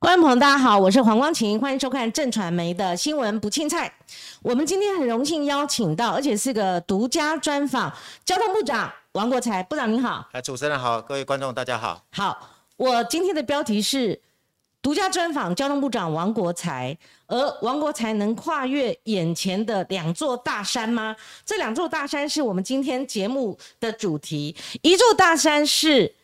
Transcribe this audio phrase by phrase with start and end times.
[0.00, 3.92] 观众朋友，大家好，我是黄光琴，欢迎收看正传媒的新闻不青菜。
[4.42, 7.92] 我们今天很荣幸邀请到，而且是个独家专访，
[8.24, 10.28] 交通部长王国才部长您好。
[10.30, 12.00] 哎，主持人好，各位观众大家好。
[12.12, 12.38] 好，
[12.76, 14.20] 我今天的标题是
[14.80, 16.96] 独家专访交通部长王国才，
[17.26, 21.16] 而王国才能跨越眼前的两座大山吗？
[21.44, 26.14] 这两座大山是我们今天节目的主题，一座大山是。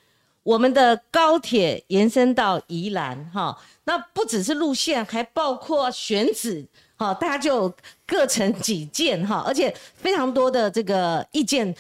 [0.45, 6.65] 我们的高铁延伸到宜兰，哈，那不只是路线，还包括选址，
[6.97, 7.75] 哈，大家就
[8.07, 11.75] 各成己见，哈，而且非常多的这个意见，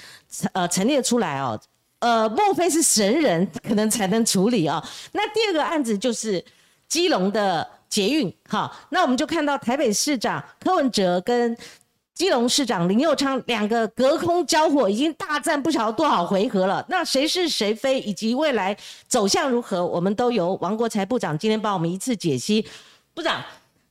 [0.54, 1.60] 呃，陈列出来哦，
[1.98, 4.82] 呃，莫非是神人可能才能处理啊？
[5.12, 6.44] 那第二个案子就是
[6.88, 11.56] 基隆的捷运，哈，那我们就看到台北市长柯文哲跟。
[12.14, 16.84] 基隆市长林佑昌两个隔空交火，已经大战不晓得多少回合了。
[16.88, 18.76] 那谁是谁非，以及未来
[19.08, 22.64] 走向如何，我们都由王国才部长今天帮我们一次解析。
[23.14, 23.42] 部长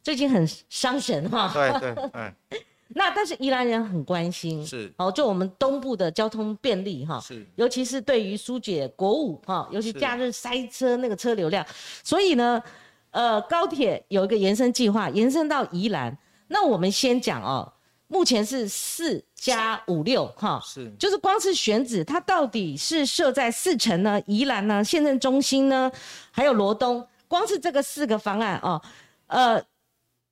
[0.01, 2.33] 最近很伤神哈，对。
[2.95, 11.65] 那但是宜兰人很关心，是哦，就我们东部的交通便利哈，是，尤其是对于疏解国五哈，尤其假日塞车那个车流量，
[12.03, 12.61] 所以呢，
[13.11, 16.15] 呃，高铁有一个延伸计划，延伸到宜兰。
[16.47, 17.72] 那我们先讲哦。
[18.13, 25.91] 目前是四加五六哈，是，就是光是选址，它到底是设在四城呢、宜兰呢、县政中心呢，
[26.29, 28.79] 还有罗东，光是这个四个方案哦，
[29.25, 29.59] 呃，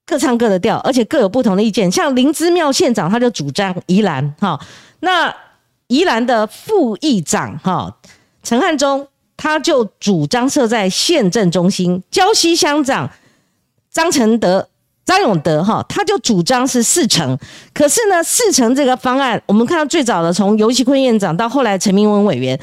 [0.05, 1.91] 各唱各的调，而且各有不同的意见。
[1.91, 4.63] 像林之妙县长他就主张宜兰哈，
[4.99, 5.35] 那
[5.87, 7.97] 宜兰的副议长哈
[8.43, 13.09] 陈汉忠他就主张设在县政中心，礁溪乡长
[13.89, 14.67] 张承德。
[15.03, 17.37] 张永德哈，他就主张是四成，
[17.73, 22.57] 可是呢，四成这个方案，我们看到最早的从尤其坤院长到后来陈明文委员，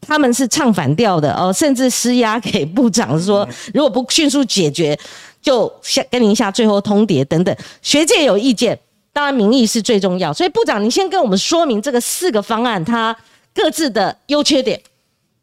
[0.00, 4.98] 他们是唱反调的哦，甚至施压给部长说，如果不迅速解决，
[5.40, 7.54] 就下跟您下最后通牒等等。
[7.82, 8.76] 学界有意见，
[9.12, 13.14] 当然民意是最重要，所以部长，您先跟我们说明这个四个方案它
[13.54, 14.80] 各自的优缺点。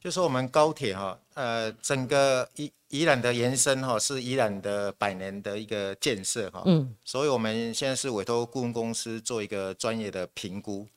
[0.03, 2.71] 就说我们高铁哈，呃，整个一。
[2.89, 10.87] 宜兰的延伸哈是宜兰的百年的一个建设哈，嗯，所以我们现在是委托顾问公司做一个专业的评估。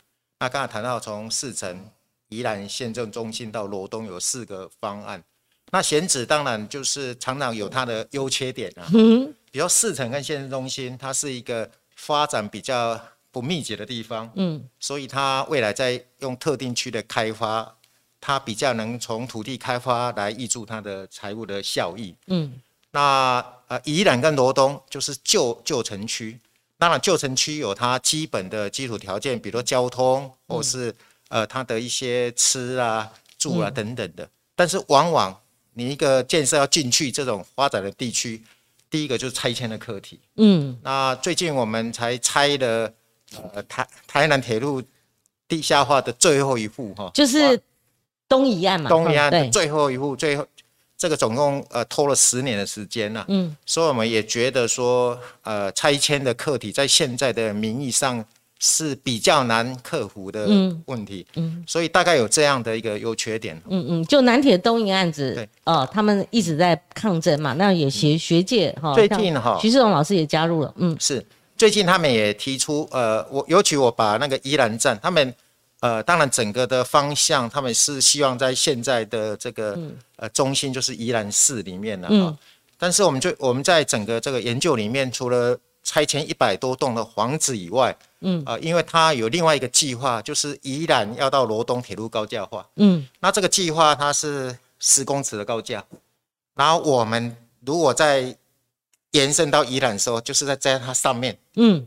[0.40, 1.90] 那刚才谈到从四城
[2.28, 5.22] 宜兰县政中心到罗东有四个方案，
[5.70, 12.98] 那选址当然就是常常有它的优缺点啊，嗯，比如四城跟县政中心，它是一个发展比较
[13.30, 17.76] 不密集的地方，嗯，所以它未来在用特定区的开发。
[18.24, 22.14] 它比较能从土地开发来挹注它的财务的效益。
[22.28, 22.52] 嗯，
[22.92, 26.38] 那呃，宜兰跟罗东就是旧旧城区，
[26.78, 30.94] 当然旧城区有它基本的基础条件，比如交通或是
[31.30, 34.28] 呃它的一些吃啊、住啊等等的。
[34.54, 35.36] 但是往往
[35.72, 38.40] 你一个建设要进去这种发展的地区，
[38.88, 40.20] 第一个就是拆迁的课题。
[40.36, 42.92] 嗯，那最近我们才拆了
[43.52, 44.80] 呃台台南铁路
[45.48, 47.60] 地下化的最后一户哈，就是。
[48.32, 50.46] 东移案嘛，东移案的最后一户，最后
[50.96, 58.24] 这个总共呃拖了十年的时间了，嗯，所以我们也觉得说，呃，拆迁的课题在现在的名义上
[58.58, 60.46] 是比较难克服的
[60.86, 71.22] 问题，嗯，所以大概有这样的一个优缺点，嗯嗯，就南铁东移案子，对，哦，他们一直在抗争嘛，那也学学界哈，最近哈，徐世荣老师也加入了，嗯，是，
[71.58, 75.34] 最近他们也提出，呃，我尤其我把那个宜兰站他们。
[75.82, 79.76] 呃，当然，整个的方向，他们是希望在现在的这个
[80.14, 82.38] 呃中心，就是宜兰市里面了哈。
[82.78, 95.84] 但是，我们就我们在整个这个研究里面，除了拆迁一百多栋的房子以外，嗯，呃，因为它有另外一个计划，就是宜兰要到罗东铁路高架化，嗯，那这个计划它是十公尺的高架，
[96.54, 98.36] 然后我们如果在
[99.10, 101.84] 延伸到宜兰的时候，就是在在它上面，嗯，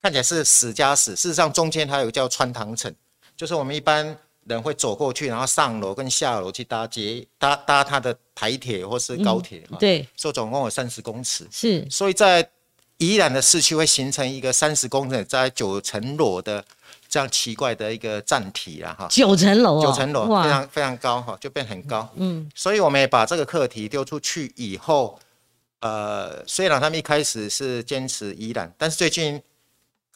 [0.00, 2.90] 看起来是死加死，事实上中间它有叫穿堂层。
[3.38, 9.78] 就是我们一般人会走过去，然后上楼跟下楼去搭捷搭搭它的台铁或是高铁嘛。
[9.78, 11.46] 对，说总共有三十公尺。
[11.52, 12.50] 是，所以在
[12.96, 16.64] 宜兰的市区会形成一个三十公尺在九层楼的
[17.08, 19.06] 这样奇怪的一个站体了哈。
[19.08, 22.08] 九层楼九层楼非常非常高哈，就变很高。
[22.16, 25.16] 嗯，所以我们也把这个课题丢出去以后，
[25.78, 29.40] 呃，虽然他们一开始是坚持宜兰，但是最近。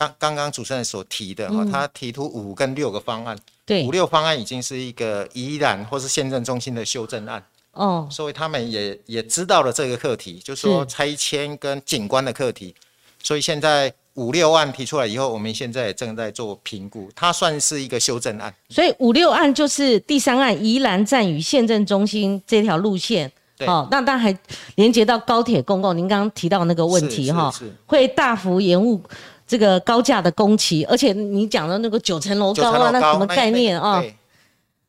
[0.09, 7.43] 刚刚刚主持人所提的哈，他提出五跟六个方案，对，五六方案已经是一个宜兰或是县政中心的修正案。
[7.73, 12.75] 哦，所以他们也也知道了这个课题，就是说拆迁跟景观的课题，
[13.23, 18.55] 所以现在五六案提出来以后，我们现在正在做评估，它算是一个修正案。
[18.69, 23.33] 所以五六案就是第三案宜兰站与县政中心这条路线。
[23.65, 24.37] 好，那当然还
[24.75, 27.53] 连接到高铁公共，您刚刚提到那个问题哈，
[27.87, 29.01] 会大幅延误
[29.47, 34.03] 这个高架的工期，而且你讲的那个九层楼高啊，那什么概念啊？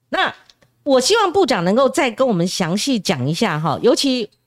[0.09, 0.33] 那
[0.83, 4.29] 我希望部长能够再跟我们详细讲一下哈，尤其。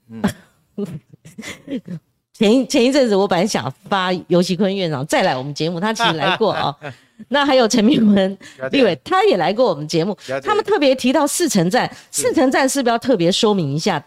[2.38, 6.76] 前一前一阵子，我本来想发尤其坤院长再来我们节目，他其实来过啊。
[7.28, 8.38] 那还有陈明文
[8.70, 10.14] 立伟，他也来过我们节目。
[10.44, 14.04] 他们特别提到四城站，四城站是不是要特别说明一下？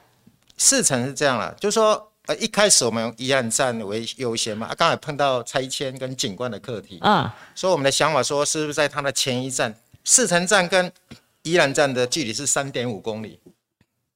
[0.58, 9.74] 四城是这样了，就是说，呃，一开始我们用宜兰站为优先嘛，刚才碰到拆迁跟景观的课题啊，所以我们的想法说，是不是在它的前一站，
[10.04, 10.92] 四城站跟
[11.42, 13.40] 宜兰站的距离是三点五公里。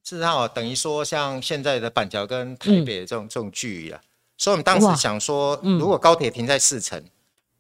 [0.03, 3.99] 事实上哦，等于说像现在的板桥跟台北这种这种距离了，
[4.37, 7.03] 所以我们当时想说，如果高铁停在四城，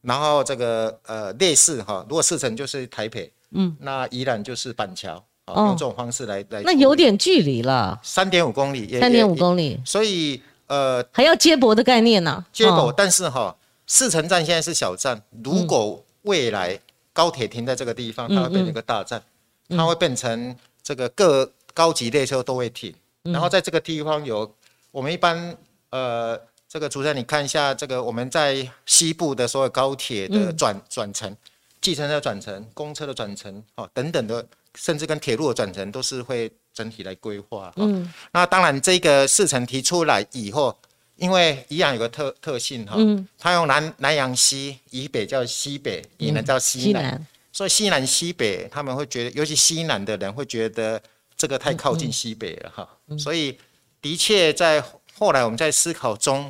[0.01, 13.55] 然后这个呃类似哈，如果四城就是台北，嗯，那宜兰就是板桥，用这种方式来来，那有点距离了，三点五公里，三点五公里，所以呃还要接驳的概念呢，接驳，但是哈
[13.87, 16.79] 四城站现在是小站，如果未来
[17.11, 19.21] 高铁停在这个地方，它会变成一个大站，
[19.69, 21.49] 它会变成这个各。
[21.75, 22.93] 高级列车都会停，
[23.23, 24.47] 然后在这个地方有
[24.91, 25.57] 我们一般
[25.89, 26.39] 呃，
[26.69, 31.35] 这个主持人你看一下这个我们在西部的所有高铁的转转乘、
[31.81, 37.71] 计程车转乘、公车的转乘哦等等的，甚至跟铁路的转乘都是会整体来规划。
[37.77, 40.77] 嗯，那当然这个四城提出来以后，
[41.15, 42.95] 因为宜阳有个特特性哈，
[43.37, 51.01] 它用南南阳西以北叫西北，以南叫西南，所以西南西北他们会觉得，尤其西南的人会觉得。
[51.35, 52.87] 这个太靠近西北了哈，
[53.17, 53.57] 所以
[53.99, 54.81] 的确在
[55.15, 56.49] 后来我们在思考中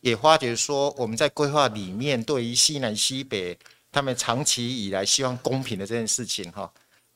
[0.00, 3.56] 也发觉说，我们在规划里面对于西南西北
[3.92, 6.68] 他们长期以来希望公平的这件事情哈，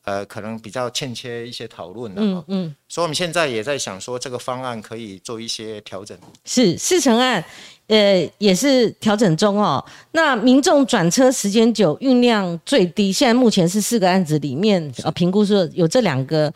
[0.07, 6.17] 呃，可能比较欠缺一些讨论的嗯嗯，所以我们现在也在想说，这个方案可以做一些调整。
[6.45, 7.43] 是四成案。
[7.87, 9.83] 呃，也是调整中哦。
[10.11, 16.53] 那民众转车时间久，运量最低，现在目前是四个案子里面，呃，评估说有这两个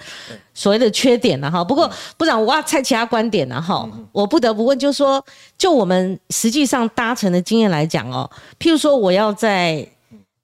[0.53, 1.63] 所谓的缺点了哈。
[1.63, 3.89] 不过部长，我要猜其他观点了哈。
[4.11, 5.23] 我不得不问，就是说，
[5.57, 9.87] 就我们实际上搭乘的经验来讲哦，譬如说，我要在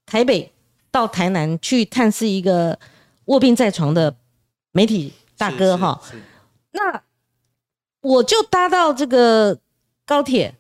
[0.06, 0.50] 台北
[0.90, 2.80] 到台南去探视一个
[3.28, 4.14] 卧病在床的
[4.74, 6.02] 媒体大哥哈，
[6.72, 7.02] 那
[8.02, 9.58] 我就搭到这个
[10.06, 10.54] 高铁。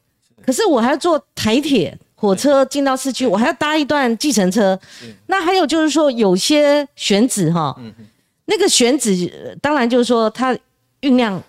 [0.45, 4.79] 可是我还要坐台铁火车进到市区，我还要搭一段计程车。
[5.25, 7.77] 那还有就是说，有些选址哈，
[8.45, 10.57] 那个选址当然就是说它
[11.01, 11.41] 运量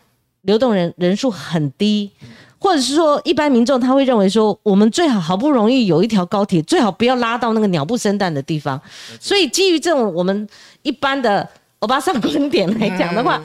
[0.43, 2.11] 流动人人数很低，
[2.59, 8.81] 或者是说一般民众他会认为说，我们最好好不容易有一条高铁，最好不要拉到那个鸟不生蛋的地方。
[9.21, 10.49] 所以基于这种我们
[10.83, 13.43] 一般的欧巴桑观点来讲的话。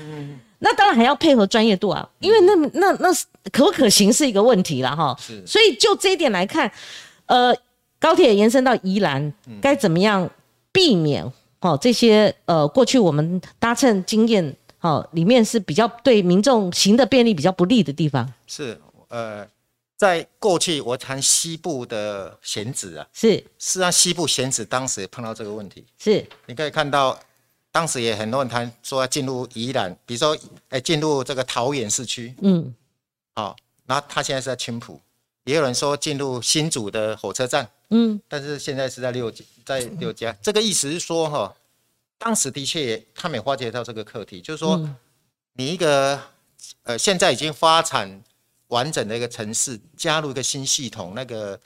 [0.65, 3.13] 那当然还要配合专业度啊，因为那那那
[3.51, 5.13] 可不可行是一个问题了哈。
[5.19, 5.45] 是。
[5.45, 6.71] 所以就这一点来看，
[7.25, 7.53] 呃，
[7.99, 10.29] 高铁延伸到宜兰，该怎么样
[10.71, 11.29] 避免
[11.59, 18.25] 哦这些呃过去我们搭乘经验哦里面是比较对民众行的便利比较不利的地方。
[18.47, 18.79] 是
[19.13, 19.47] 呃，
[19.95, 25.85] 在过去我谈西部的选址啊，是，事实上西部选址当时也碰到这个问题。
[25.99, 26.25] 是。
[26.47, 27.19] 你可以看到。
[27.75, 30.37] 当时也很多人谈说要进入宜兰，比如说，
[30.69, 32.71] 哎，进入这个桃园市区，嗯，
[33.33, 33.55] 好，
[33.87, 35.01] 然后他现在是在青浦，
[35.45, 39.33] 也有人说进入新竹的火车站，嗯，但是现在是在六
[39.65, 41.51] 在六家，这个意思是说，哈，
[42.19, 44.79] 当时的确他们也发觉到这个课题，就是说，
[45.53, 46.21] 你一个
[46.83, 48.21] 呃现在已经发展
[48.73, 51.59] 完整的一个城市，加入一个新系统，那个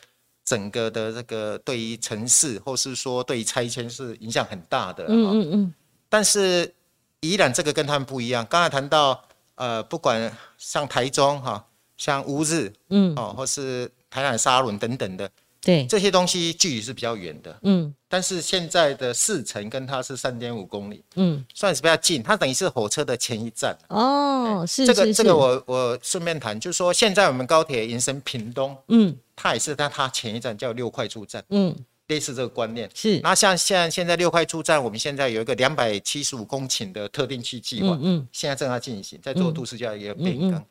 [0.44, 5.74] 整个的这个对于城市或是说对于拆迁是影响很大的，嗯嗯嗯。
[6.10, 6.74] 但是
[7.22, 8.46] 宜兰这个跟他们不一样。
[8.50, 9.24] 刚才谈到，
[9.56, 15.30] 呃，不管像台中哈，像乌日，嗯，哦，或是台南沙仑等等的，
[15.68, 17.94] 对，这些东西距离是比较远的，嗯。
[18.08, 22.24] 但是现在的四城跟它是三点五公里，嗯，算是比较近。
[22.24, 23.78] 它等于是火车的前一站。
[23.90, 31.76] 哦，是这个这个我我顺便谈，就是说现在我们高铁延伸屏东，嗯，它也是在它前一站叫六块出站，嗯。
[32.08, 32.90] 类似这个观念。
[32.94, 40.64] 是，那像像现在六块出站，我们现在有一个两百七十五公顷的特定区计划，嗯嗯，现在正在进行，在做都市交一个变更，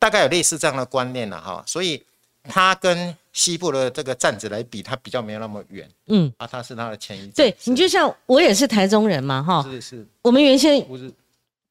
[0.00, 2.02] 大概有类似这样的观念了哈，所以
[2.42, 10.86] 它跟西部的这个站子来比，它比较没有那么远，嗯，啊，它是它的前一对你就像我也是台中人嘛哈，是是，我们原先。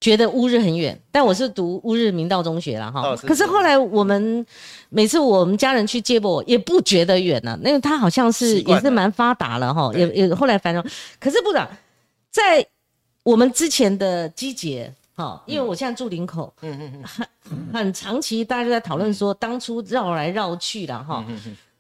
[0.04, 3.16] 觉得乌日很远，但我是读乌日明道中学了哈。
[3.18, 4.44] 可是后来我们
[4.90, 9.92] 每次我们家人去接我，也不觉得远了，因为他好像是也是蛮发达了哈。
[9.94, 10.84] 也也后来繁荣，
[11.20, 11.70] 可是部长
[12.32, 12.66] 在
[13.22, 21.24] 我们之前的机捷好，因为我现在住林口，嗯嗯嗯，很很长期大家就在讨论说，当初绕来绕去的哈，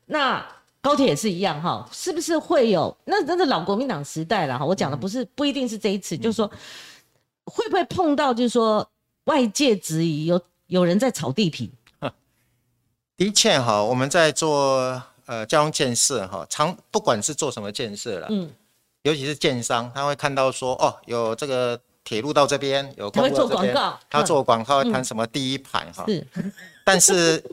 [0.05, 0.45] 那
[0.79, 2.95] 高铁也是一样哈，是不是会有？
[3.05, 6.48] 那真的老国民党时代了哈，我讲的不是不一定是这一次，就是说
[7.45, 8.88] 会不会碰到就是说
[9.24, 11.71] 外界质疑有有人在炒地皮？
[13.17, 18.51] 的确哈，我们在做呃交通建设哈，常不管是做什么建设了，嗯，
[19.03, 26.25] 尤其是建商，他会看到说哦，有这个铁路到这边，有他会做广告，他做广告谈什么第一排哈，是，
[26.84, 27.43] 但是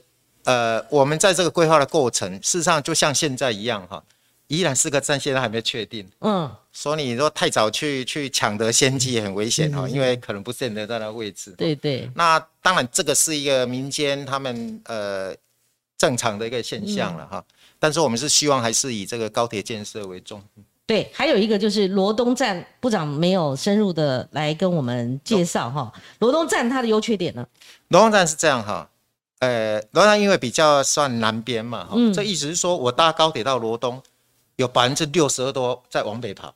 [0.44, 4.02] 呃，我们在这个规划的过程，事实上就像现在一样哈，
[4.46, 15.34] 依然是个站，现在还没确定，嗯，所以你说太早去去抢得先机也很危险哈，因为可能不见得在那位置，对对，那当然这个是一个民间他们呃。
[16.00, 17.44] 正常的一个现象了哈，
[17.76, 20.40] 但是我们是希望还是以这个高铁建设为重。
[20.88, 27.46] 对，还有一个就是罗东站部长没有深入的来跟我们介绍哈，罗东站它的优缺点呢？
[27.88, 28.88] 罗东站是这样哈，
[29.40, 34.02] 呃，罗东因为比较算南边嘛，哈，这意思是说我搭高铁到罗东，
[34.56, 36.54] 有百分之六十二多在往北跑，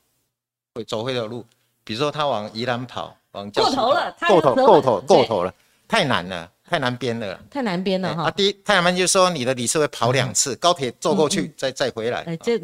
[0.77, 1.45] 会走回的路，
[1.85, 5.53] 比如说他往宜兰跑，往过头了，过头过头过头了，
[5.87, 6.51] 太难了。
[6.65, 8.23] 太南边了，太南边了哈。
[8.23, 12.21] 啊，第一太南边就是说你的里次会跑两次，高铁坐过去再再回来。
[12.21, 12.59] 哎，这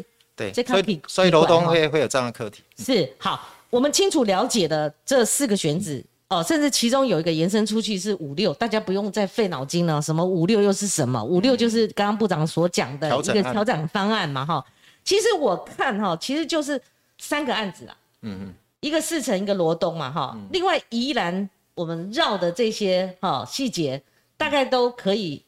[0.51, 2.63] 对，所以所以罗东会会有这样的课题。
[2.77, 10.01] 是好，我们清楚了解的这四个选址哦，甚至其中有一个延伸出去是五六，大家不用再费脑筋了。
[10.01, 11.23] 什么五六又是什么？
[11.23, 14.65] 五六就是刚刚部长所讲的一个调整方案嘛哈。
[15.03, 16.81] 其实我看哈，其实就是
[17.17, 17.97] 三个案子啊。
[18.21, 20.37] 嗯嗯，一个四城，一个罗东嘛哈。
[20.51, 21.49] 另外宜兰。
[21.75, 24.03] 我们绕的这些哈细节，
[24.35, 25.41] 大概都可以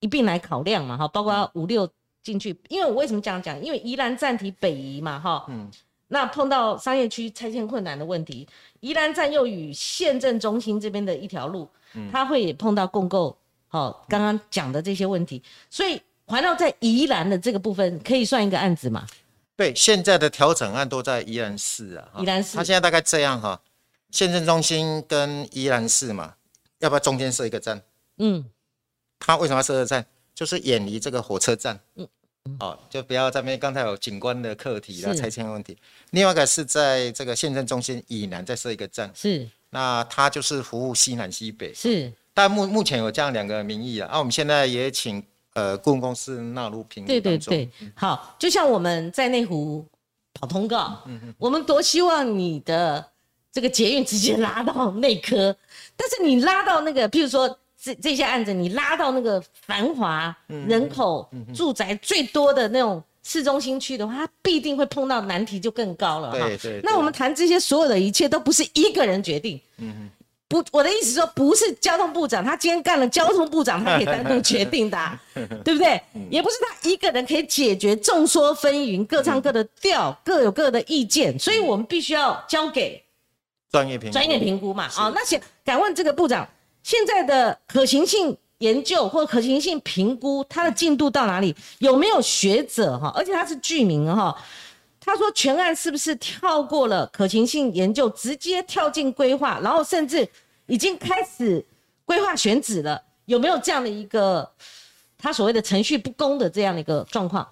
[0.00, 1.88] 一并来考量嘛哈，包括五六
[2.22, 3.60] 进去，因为我为什么这样讲？
[3.62, 5.70] 因为宜兰站体北移嘛哈，嗯，
[6.08, 8.46] 那碰到商业区拆迁困难的问题，
[8.80, 13.36] 宜兰站又与县政中心这边的一条路，嗯，它会碰到共构，
[13.68, 19.06] 好，刚刚讲的这些问题，所以环绕在宜兰的这个部分，可以算一个案子嘛？
[19.56, 23.60] 对，现在的调整案都在宜兰市啊，宜兰市，它现在大概这样哈。
[24.10, 26.34] 县政中心跟宜兰市嘛，
[26.80, 27.80] 要不要中间设一个站？
[28.16, 28.44] 嗯，
[29.20, 30.04] 它为什么要设个站？
[30.40, 31.78] 就是远离这个火车站。
[31.96, 32.08] 嗯，
[32.60, 35.76] 哦，就不要在那刚才有景观的课题啦、拆迁问题。
[36.12, 39.12] 另外一个是在这个县政中心以南再设一个站。
[39.14, 41.74] 是，那它就是服务西南西北。
[41.74, 44.08] 是，但目目前有这样两个名义啊。
[44.10, 49.86] 啊，我们现在也请呃顾问公司纳入评估对对对，好，就像我们在内湖
[50.32, 53.10] 跑通告，嗯嗯我们多希望你的。
[53.52, 55.56] 这个捷运直接拉到内科，
[55.96, 66.38] 但是你拉到那个，譬如说这这些案子，你拉到那个繁华人口住宅最多的那种市中心区的话，它必定会碰到难题就更高了哈。
[66.38, 66.80] 对对。
[66.82, 69.58] 那我们谈这些所有的一切都不是一个人决定。
[69.78, 70.10] 嗯嗯。
[70.46, 75.18] 不，我的意思说不是交通部长，他今天干了交通部长，他可以单独决定的，
[75.64, 76.02] 对不对？
[76.28, 83.00] 也不是他一个人可以解决众说纷纭、各唱各的调、各有各的意见，所以我们必须要交给。
[83.70, 86.48] 专业评专业评估嘛，啊，那想敢问这个部长，
[86.82, 91.54] 现在的可行性研究或可行性评估，它的进度到哪里？
[91.78, 93.12] 有没有学者哈？
[93.14, 94.36] 而且他是居民哈，
[94.98, 100.28] 他说全案是不是跳过了可行性研究，直接跳进规划，然后甚至
[100.66, 101.64] 已经开始
[102.04, 103.02] 规划选址了？
[103.26, 104.50] 有没有这样的一个
[105.18, 107.46] 他所谓的程序不公的这样的一个状况？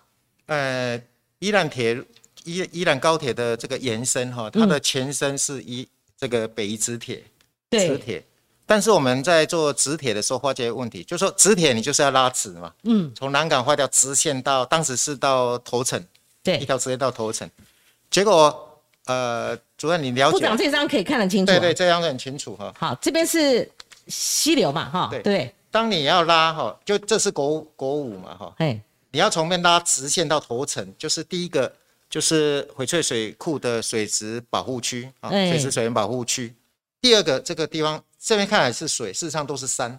[0.46, 1.00] 呃，
[1.38, 2.02] 伊兰铁
[2.44, 5.86] 伊伊兰高铁的这个延伸哈，它的前身是一。
[6.20, 7.22] 这个北宜直铁，
[7.70, 8.20] 磁铁，
[8.68, 16.00] 但是我们在做直铁的时候发觉问题，就是说直铁你就是要拉直嘛，嗯，从南港画条直线到当时是到头城，
[16.42, 17.48] 对，一条直线到头城，
[18.10, 22.70] 结果呃，主任你了解，部长这张可以看得清楚，对对，这张很清楚哈。
[22.78, 23.66] 好，这边是
[24.08, 28.78] 溪流嘛，哈，对，当你要拉哈，就这是国国五嘛，哈，哎，
[29.12, 31.72] 你要从边拉直线到头城，就是第一个。
[32.10, 36.54] 就是翡翠水库的水质保护区啊，水质水源保护区。
[37.00, 39.98] 第二个这个地方这边看来是水，事实上都是山。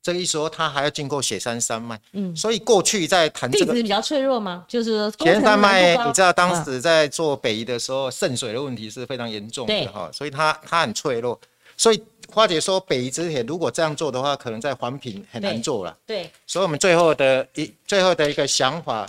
[0.00, 4.64] 这个意思说它还要经过雪山山脉，嗯，所以过去在谈这个地质比较脆弱吗？
[4.68, 11.38] 就是雪山山脉，你知道当时在做北移的时候渗水的问题是非常严重的哈，所以它它很脆弱。
[11.76, 12.02] 所以
[12.32, 15.96] 花姐说北移之铁如果这样做的话，可能在环评很难做了。
[16.06, 19.08] 对，所以我们最后的一最后的一个想法。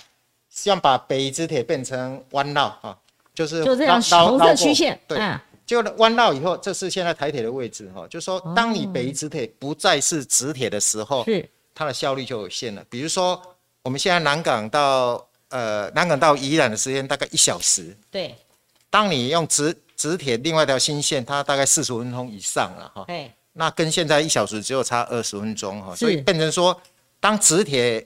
[0.51, 2.98] 希望把北之铁变成弯绕啊，
[3.33, 5.17] 就是就这样红色曲线，对，
[5.69, 8.07] 就弯绕以后，这是现在台铁的位置哈。
[8.09, 12.83] 就是说，当你北移直铁不再是直铁的时候，是它的效率就有限了。
[12.89, 13.39] 比如说，
[13.83, 18.35] 我们现在南港到呃南港到宜兰的时间大概一小时，对。
[18.89, 23.05] 当你用直直铁另外一条新线，它大概四十分钟以上了哈。
[23.07, 26.75] 哎，那跟现在一小时只有差二十分钟哈，所以变成说，
[27.19, 28.03] 当直铁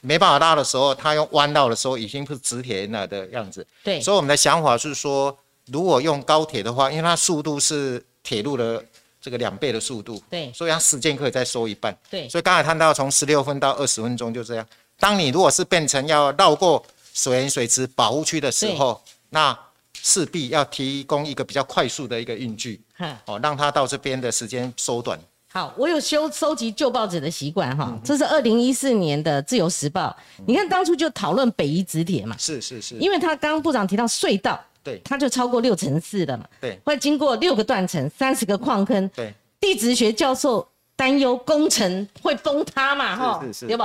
[0.00, 3.66] 没办法拉的时候，它用弯道的时候，已经不是直铁那的样子。
[3.84, 5.36] 对，所以我们的想法是说，
[5.72, 8.84] 如果用高铁的话，因为它速度是铁路的
[9.20, 11.96] 这个两倍的速度，对，所以它时间可以再缩一半。
[12.10, 14.66] 对，所以刚才谈到从十六分到二十分钟就这样。
[14.98, 19.58] 当你如果是变成要绕过水源水池保护区的时候，那
[19.94, 22.80] 势必要提供一个比较快速的一个运距，
[23.26, 25.18] 哦，让它到这边的时间缩短。
[25.52, 43.84] 好，我有收收集旧报纸的习惯哈，这是二零一四年的《自由时报》，你看当初就讨论北宜直铁嘛，是是是，因为他刚刚部长提到隧道，对，它就超过六层四的嘛，对，会经过六个断层、三十个矿坑，对，地质学教授担忧工程会崩塌嘛，哈，是是，对不？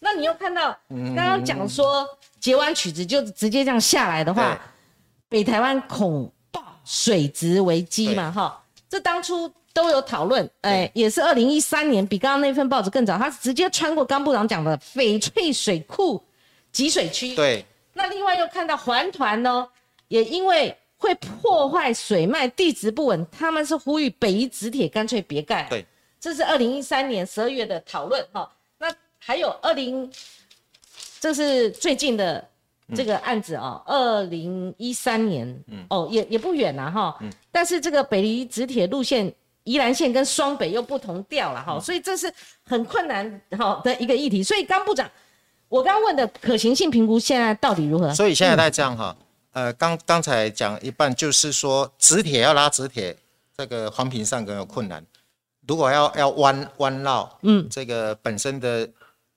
[0.00, 2.06] 那你又看到刚刚讲说
[2.38, 4.56] 截弯曲直就直接这样下来的话，
[5.28, 8.30] 北台湾恐爆水质危机嘛？
[8.30, 16.22] 哈，这当初都有讨论，哎，也是二零一三年，比刚刚那份报纸更早，它直接穿过刚部长讲的翡翠水库
[16.70, 17.34] 集水区。
[17.34, 17.64] 对。
[17.94, 19.66] 那另外又看到环团呢，
[20.08, 25.66] 也因为会破坏水脉，地质不稳，他们是呼吁北宜直铁干脆别盖。
[25.70, 25.86] 对。
[26.20, 28.50] 这是二零一三年十二月的讨论，哈。
[28.78, 30.10] 那还有二零，
[31.20, 32.44] 这是最近的
[32.92, 42.32] 这个案子哦，二零一三年，嗯，哦，也也不远了哈，嗯，但是这个北离直铁路线宜兰线跟双北又不同调了哈，所以这是
[42.64, 44.42] 很困难哈的一个议题。
[44.42, 45.08] 所以刚部长，
[45.68, 48.12] 我刚问的可行性评估现在到底如何？
[48.12, 49.16] 所以现在在这样哈，
[49.52, 53.16] 呃，刚刚才讲一半，就是说直铁要拉直铁，
[53.56, 55.04] 这个环评上更有困难。
[55.66, 58.88] 如果要要弯弯绕，嗯，这个本身的。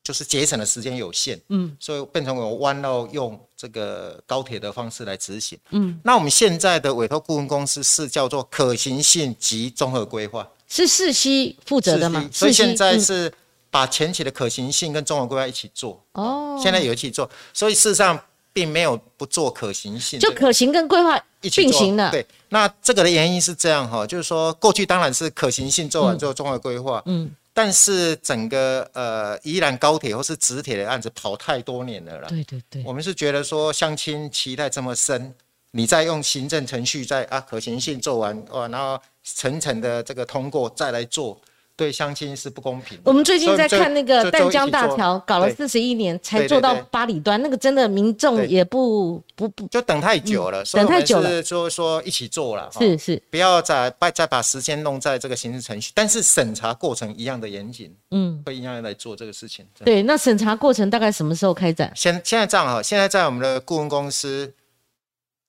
[0.03, 12.27] 就是节省的时间有限，嗯，所以变成我弯绕用这个高铁的方式来执行，嗯，那我们现在的委托顾问公司是叫做可行性及综合规划，是世西负责的吗？
[12.33, 13.31] 所以现在是
[13.69, 18.19] 把前期的可行性跟综合规划一起做，哦，现在有一起做，所以事实上
[18.53, 22.25] 并没有不做可行性，就可行跟规划并行的，对。
[22.49, 27.31] 那这个的原因是这样哈，就是说过去当然是可行性做完之后综合规划，嗯。
[27.53, 32.27] 但是整个呃宜兰高铁或是直铁的案子跑太多年了啦。
[32.29, 35.33] 对对对，我们是觉得说相亲期待这么深，
[35.71, 41.39] 你再用行政程序再啊可行性做完哇，然后层层的这个通过再来做。
[41.81, 42.95] 对相亲是不公平。
[43.03, 59.65] 我们最近在看那个淡江大桥，搞了四十一年才做到八里端，那个真的民众也不不不就等太久了，等太久了，说说一起做了，是是，不要再把再把时间弄在这个行政程序，但是审查过程一样的严谨，嗯，会一样来做这个事情。
[59.83, 61.91] 对，那审查过程大概什么时候开展？
[61.95, 64.53] 现现在这样哈，现在在我们的顾问公司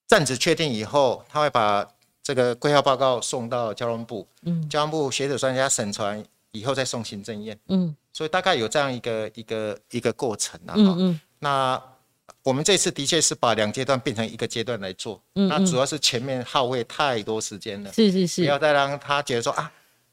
[0.09, 1.87] 站址确定以后，他会把。
[2.23, 11.83] 这个规划报告送到交通部，嗯，交通部学者专家审传以后再送行政院，嗯，所以大概有这样一个一个一个过程啊，嗯嗯，那
[12.45, 19.69] 我们这次的确是把两阶段变成一个阶段来做，嗯，那主要是前面耗费太多时间了，是是是，不要再让他觉得说啊，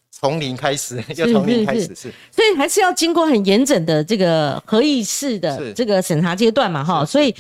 [0.10, 7.36] 从零开始，要从零开始是，所以还是要经过很严整的这个合议式的这个审查阶段嘛，哈，所以。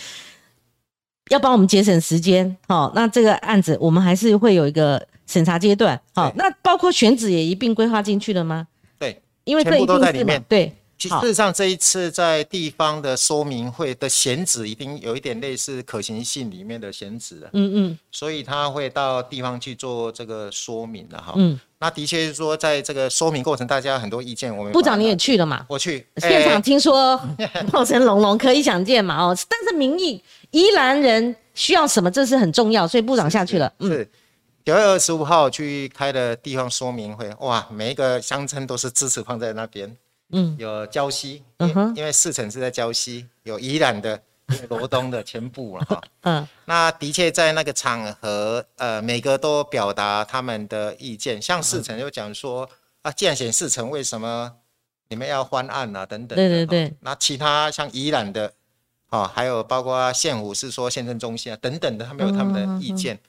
[1.29, 8.67] 要帮我们节省时间，好，那这个案子我们还是会有一个审查阶段，好，那包括选址也一并规划进去了吗？
[8.97, 10.43] 对，因为全部都在里面。
[10.49, 17.49] 对，事实上这一次在地方的说明会的选址，一定有一点类似可行性里面的选址了。
[17.53, 21.33] 嗯嗯，所以他会到地方去做这个说明的哈。
[21.35, 25.63] 嗯，那的确是说在这个说明过程，大家很多意见，我们部长你也去了嘛？
[25.69, 27.15] 我去现场听说
[27.71, 29.15] 炮声隆隆，可以想见嘛？
[29.21, 30.21] 哦，但是民意。
[30.51, 32.09] 宜兰人需要什么？
[32.09, 33.71] 这是很重要，所以部长下去了。
[33.81, 34.09] 是
[34.65, 39.95] 九月二十五号去开的地方说明会，哇，每一个乡村都是支持放在那边。
[40.31, 44.21] 嗯，有礁溪，嗯哼，因为四城是在礁溪，有宜兰的，
[44.67, 46.01] 罗东的全部了哈。
[46.21, 51.41] 嗯，那的确在那个场合，呃，每个都表达他们的意见。
[51.41, 52.69] 像四城就讲说，
[53.01, 54.51] 啊，既然选四城，为什么
[55.07, 56.05] 你们要翻案啊？
[56.05, 56.35] 等等。
[56.35, 56.93] 对对对。
[57.01, 58.53] 那其他像宜兰的。
[59.09, 63.19] 哦，还有包括县府是说县政中心啊等等的，他们有他们的意见。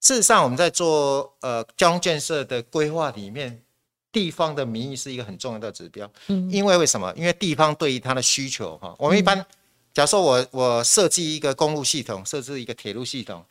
[0.00, 3.62] 事实上，我们在做呃交通建设的规划里面，
[4.10, 6.10] 地方的民意是一个很重要的指标。
[6.28, 7.12] 嗯，因为为什么？
[7.14, 9.44] 因为地方对于它的需求哈，我们一般
[9.92, 13.44] 假设我我设计一个公路系统，设置一个铁路系统，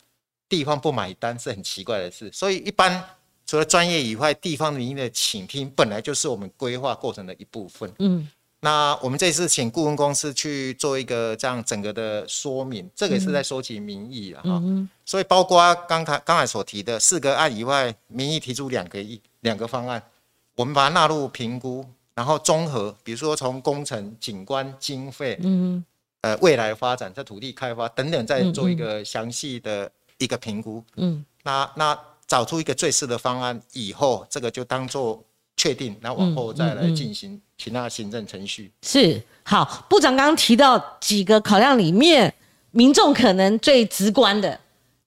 [0.48, 2.30] 地方不买单是很奇怪的事。
[2.32, 3.02] 所以一般
[3.46, 7.90] 除了专业以外，地方民意的倾听本来就是我们规划过程的一部分。
[8.00, 8.28] 嗯。
[8.64, 14.62] 那我们这次请顾问公司去做一个这样整个的说明，这个也是在收集民意了哈。
[15.04, 20.00] 所以包括刚才刚才所提的四个案以外，民意提出两个亿两个方案，
[20.54, 25.84] 我们把它纳入评估，然后综合，比如说从工程、景观、经费，嗯，
[26.20, 31.98] 呃，未来发展、在土地开发等等，再做一个详细的一个评估，嗯，那那
[32.28, 35.20] 找出一个最适的方案以后，这个就当做。
[35.56, 38.72] 确定，那往后再来进行其他行政程序。
[38.82, 42.32] 是好，部长刚刚提到几个考量里面，
[42.70, 44.58] 民众可能最直观的，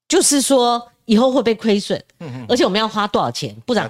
[0.07, 3.55] 就是说以后会被亏损，嗯而且我们要花多少钱？
[3.65, 3.89] 部长，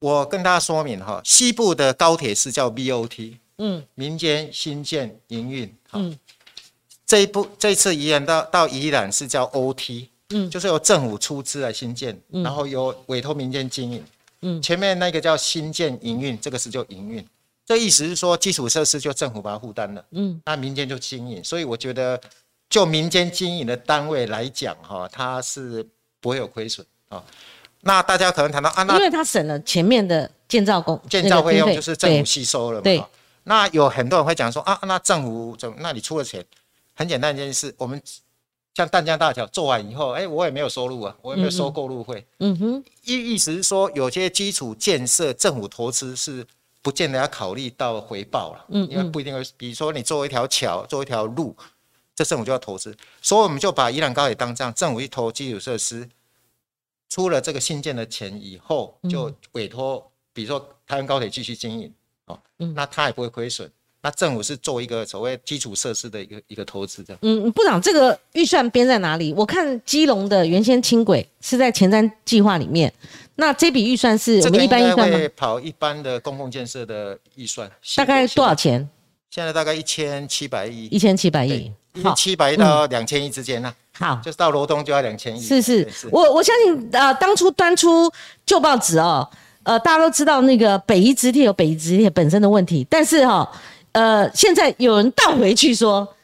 [0.00, 6.18] 我跟大家说明哈，西部的高铁是叫 BOT，嗯，民间新建营运，嗯，
[7.06, 14.04] 这一步这次宜兰到到宜兰是叫 OT，嗯，就是由政府出资来新建，然后由委托民间经营。
[14.42, 17.26] 嗯，前面那个叫新建营运，这个是叫营运，
[17.64, 22.20] 这意思是说基础设施就政府把它负担了，嗯，那民间就经营，所以我觉得
[22.68, 25.86] 就民间经营的单位来讲，哈，它是
[26.20, 27.24] 不会有亏损啊。
[27.82, 32.82] 那大家可能谈到啊，那因为它省了前面的建造工建造费用，就是政府吸收了嘛。
[32.82, 33.02] 对。
[33.44, 36.44] 那有很多人会讲说啊，那政府怎那你出了钱？
[36.94, 38.02] 很简单一件事，我们。
[38.74, 42.26] 像淡江大桥做完以后，哎，我也没有收入啊，我也没有收过路费。
[42.38, 46.46] 嗯哼，意意思是说，有些基础建设政府投资是
[46.80, 48.64] 不见得要考虑到回报了。
[48.70, 51.54] 嗯，因为不一定会，比如说你做一条桥，做一条路，
[52.14, 52.96] 这政府就要投资。
[53.20, 56.08] 所以我们就把宜兰高铁当这样，政府一投基础设施，
[57.10, 61.92] 出了这个新建的钱以后，就委托，比如说台湾高铁继续经营，
[62.24, 63.70] 哦，那他也不会亏损。
[64.04, 67.16] 那政府是做一个所谓基础设施的一个一个投资的。
[67.22, 69.32] 嗯，部长，这个预算编在哪里？
[69.32, 72.92] 我看基隆的原先轻轨是在前瞻计划里面。
[73.36, 75.18] 那这笔预算是我们一般预算吗？
[75.36, 77.70] 跑一般的公共建设的预算。
[77.94, 78.88] 大概多少钱？
[79.30, 80.86] 现在大概一千七百亿。
[80.86, 81.70] 一千七百亿。
[81.94, 83.72] 一千七百亿到两千亿之间呢？
[83.92, 85.40] 好，就是到罗东就要两千亿。
[85.40, 88.10] 是是，我我相信呃，当初端出
[88.44, 89.28] 旧报纸哦，
[89.62, 93.48] 呃，大家都知道那个北宜直铁有北宜直铁本身的问题，但是哈。
[93.92, 96.16] 呃，现在有人倒回去说，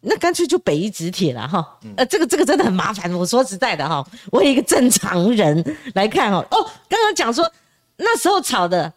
[0.00, 1.78] 那干脆就北一直铁了哈。
[1.96, 3.10] 呃，这个这个真的很麻烦。
[3.14, 6.44] 我说实在的哈，我一个正常人来看哈。
[6.50, 7.50] 哦，刚刚讲说
[7.96, 8.92] 那时候炒的，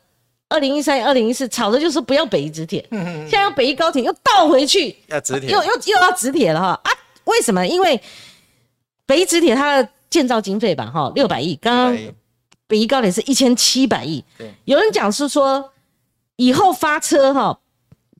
[0.50, 6.92] 二零一三、二零一四炒的就是不要北一直铁，现在要北一高铁又倒回去，要直铁，又又又要直铁了哈啊？
[7.24, 7.66] 为什么？
[7.66, 8.02] 因为
[9.06, 11.98] 北一直铁它的建造经费吧哈，六百亿，刚刚
[12.68, 14.22] 北一高铁是一千七百亿。
[14.38, 15.72] 对，有人讲是说
[16.36, 17.58] 以后发车哈。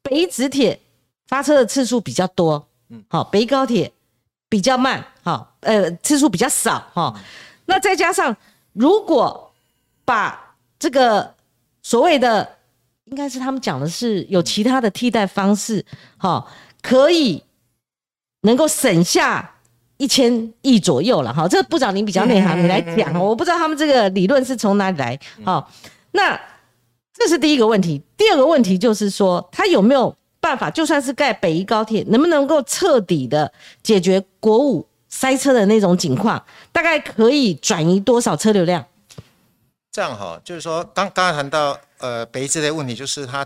[0.10, 0.80] 北直铁
[1.28, 3.92] 发车的次数比较多，嗯，好，北高铁
[4.48, 7.14] 比较慢，好，呃，次数比较少，哈。
[7.66, 8.36] 那再加上，
[8.72, 9.52] 如果
[10.06, 11.36] 把这个
[11.84, 12.58] 所谓的，
[13.06, 15.86] 应该是他们讲的是有其他的替代方式，
[16.18, 16.48] 哈，
[16.82, 17.44] 可以
[18.42, 19.56] 能够省下
[19.98, 21.46] 一千亿左右了，哈。
[21.48, 25.70] 这个部长您比较内行，你来讲， 我不知道他们这个理论是从哪里来，好，
[26.12, 26.40] 那。
[27.18, 33.52] 这是第一个问题，第二个问题就是说，他有没有办法，就算是盖北宜高铁，能不能够彻底的
[33.82, 36.46] 解决国五塞车的那种情况？
[36.72, 38.86] 大概可以转移多少车流量？
[39.92, 43.44] 这样哈，就是说，刚刚才谈到呃北宜这类问题，就是他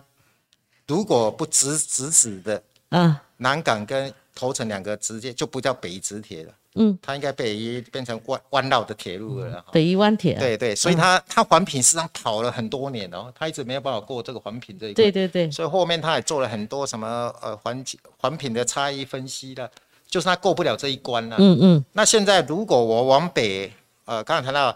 [0.86, 6.51] 如果不直直直的，嗯，南港跟头城两个直接就不叫北宜直铁了。
[6.75, 9.63] 嗯，它应该北移变成弯弯绕的铁路了。
[9.73, 10.36] 北移弯铁。
[10.39, 14.95] 对对，所以它它环评实际上跑了很多年哦，它一直没有办法过这个环评这一关。
[14.95, 15.51] 对对对。
[15.51, 17.84] 所以后面它也做了很多什么呃环
[18.17, 19.69] 环评的差异分析了，
[20.07, 21.36] 就是它过不了这一关了。
[21.39, 21.86] 嗯嗯。
[21.91, 23.69] 那现在如果我往北，
[24.05, 24.73] 呃，刚才谈到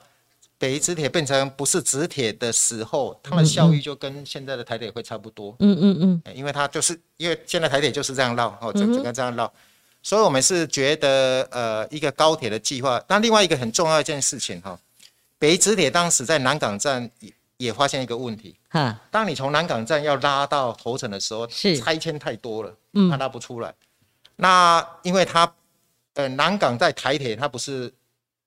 [0.57, 5.55] 北直铁变成不是直铁的时候，它的效益就跟现在的台铁会差不多。
[5.59, 6.35] 嗯嗯嗯。
[6.35, 9.49] 因为它就是因为现在台铁就是这样绕哦，整整个这样绕。
[10.05, 13.03] 所以，我们是觉得，呃，一个高铁的计划。
[13.07, 14.79] 那另外一个很重要一件事情，哈，
[15.39, 23.73] 北直铁当时在南港站也也发现一个问题，哈，当你从南港站要拉到头城的时候，是拆迁太多了，嗯，它拉不出来。
[24.35, 25.51] 那因为它，
[26.13, 27.91] 呃，南港在台铁，它不是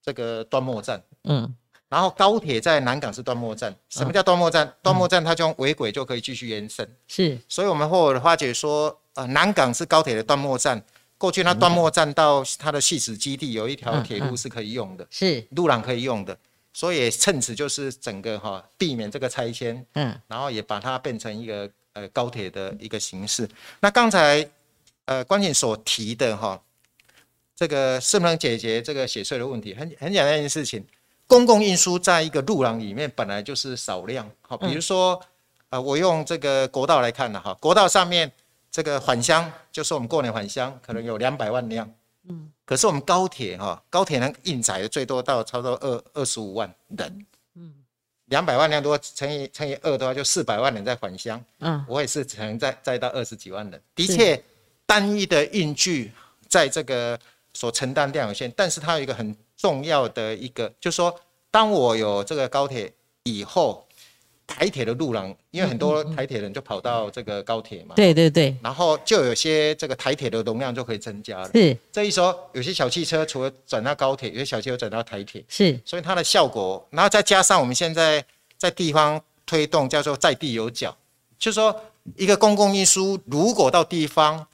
[0.01, 1.53] 这个端末站，嗯，
[1.88, 3.75] 然后高铁在南港是端末站。
[3.88, 4.73] 什么叫端末站？
[4.81, 7.37] 端末站它就用尾轨就可以继续延伸，是。
[7.49, 10.81] 所以我们后来发觉说，呃，南港是高铁的端末站。
[11.18, 16.38] 过去那端末站到它的细史基地有一条铁路是可以用的，是路廊可以用的，
[16.72, 23.48] 所以趁此就是整个哈避免这个拆迁，嗯，然后也把它变成一个呃高铁的一个形式。
[23.81, 24.48] 那刚才
[25.07, 26.62] 呃关键所提的哈，
[27.57, 29.74] 这个是不能解决这个写税的问题？
[29.74, 30.87] 很很简单一件事情，
[31.26, 35.20] 公共运输在一个路廊里面本来就是少量，好，比如说
[35.70, 38.31] 呃，我用这个国道来看的哈，国道上面
[38.70, 41.90] 这个返乡，就是我们过年返乡，可能有两百万辆，
[42.28, 47.72] 嗯，可是我们高铁哈，高铁能运载的最多到差不多二二十五万人，嗯，
[48.26, 54.40] 两百万辆多乘以乘以二的话，就四百万人在返乡，嗯，我也是可能再再到二十几万人，的确，
[54.85, 56.12] 单一的运具
[56.46, 57.18] 在这个
[57.54, 61.18] 所承担量有限，但是它有一个很重要的一个，就是说，
[61.50, 63.88] 当我有这个高铁以后。
[64.48, 71.50] 台铁的路廊，因为很多台铁人就跑到这个高铁嘛，对对对，然后就有些这个台铁的容量就可以增加了。
[71.52, 78.24] 是，这一说，有些小汽车除了转到高铁，有些小汽车转到台铁，是，所以它的效果，然后再加上我们现在
[78.56, 80.96] 在地方推动叫做在地有脚，
[81.38, 81.78] 就是说
[82.16, 84.44] 一个公共运输如果到地方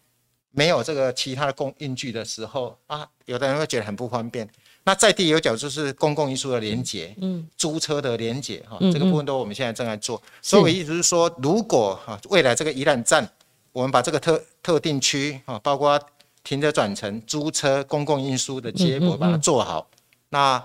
[0.51, 4.49] 没有这个其他的公运具的时候啊，有的人会觉得很不方便。
[4.87, 10.21] 那在地有角就是公共运输的连接，嗯，租车的连接，哈，这个部分都我们现在正在做。
[10.43, 13.27] 所以我意思是说，如果哈未来这个宜兰站，
[13.73, 15.99] 我们把这个特特定区哈，包括
[16.43, 19.87] 停车转乘、租车、公共运输的结果把它做好，
[20.29, 20.63] 那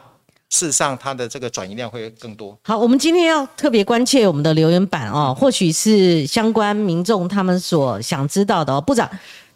[0.49, 2.58] 事实上它的这个转移量会更多。
[2.63, 9.10] 好，我们今天要特别关切我们的留言板哦，或许是相关民众他们所想知道的哦，部长。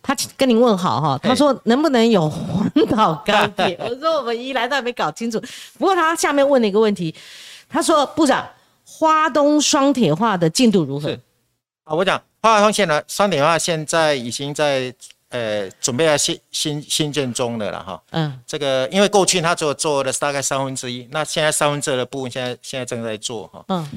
[0.06, 3.78] 他跟您问好哈，他说能不能有环岛高铁？
[3.90, 5.40] 我说我们一来都还没搞清楚。
[5.80, 7.16] 不过他下面问了一个问题，
[7.70, 8.46] 他说部长，
[8.86, 11.18] 花东双铁化的进度如何？
[11.86, 14.94] 啊，我讲花东线呢，双铁化现在已经在
[15.30, 18.04] 呃准备要新新新建中的了哈。
[18.12, 23.64] 嗯，这个因为过去他只有做的大概三分之一，那现在三分之二的部分现在现在正在做哈。
[23.70, 23.90] 嗯，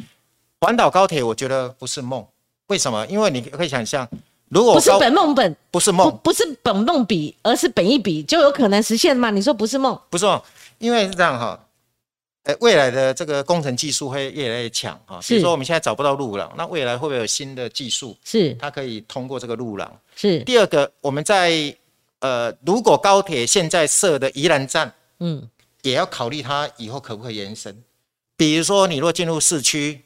[0.60, 2.24] 环岛高铁我觉得不是梦，
[2.68, 3.04] 为什么？
[3.08, 4.08] 因为你可以想象。
[4.48, 9.30] 如果不是本梦本，不是梦，不是本梦比，而是本一比，就有可能实现吗？
[9.30, 9.98] 你说不是梦？
[10.08, 10.40] 不是梦，
[10.78, 11.58] 因为是这样哈，
[12.44, 15.18] 哎，未来的这个工程技术会越来越强哈。
[15.26, 18.16] 比如说我们现在找不到路廊，那未来会不会有新的技术？
[18.24, 20.00] 是，它可以通过这个路廊。
[20.14, 20.38] 是。
[20.44, 21.74] 第二个，我们在
[22.20, 25.42] 呃，如果高铁现在设的宜兰站，嗯，
[25.82, 27.76] 也要考虑它以后可不可以延伸。
[28.36, 30.02] 比如说，你若进入市区，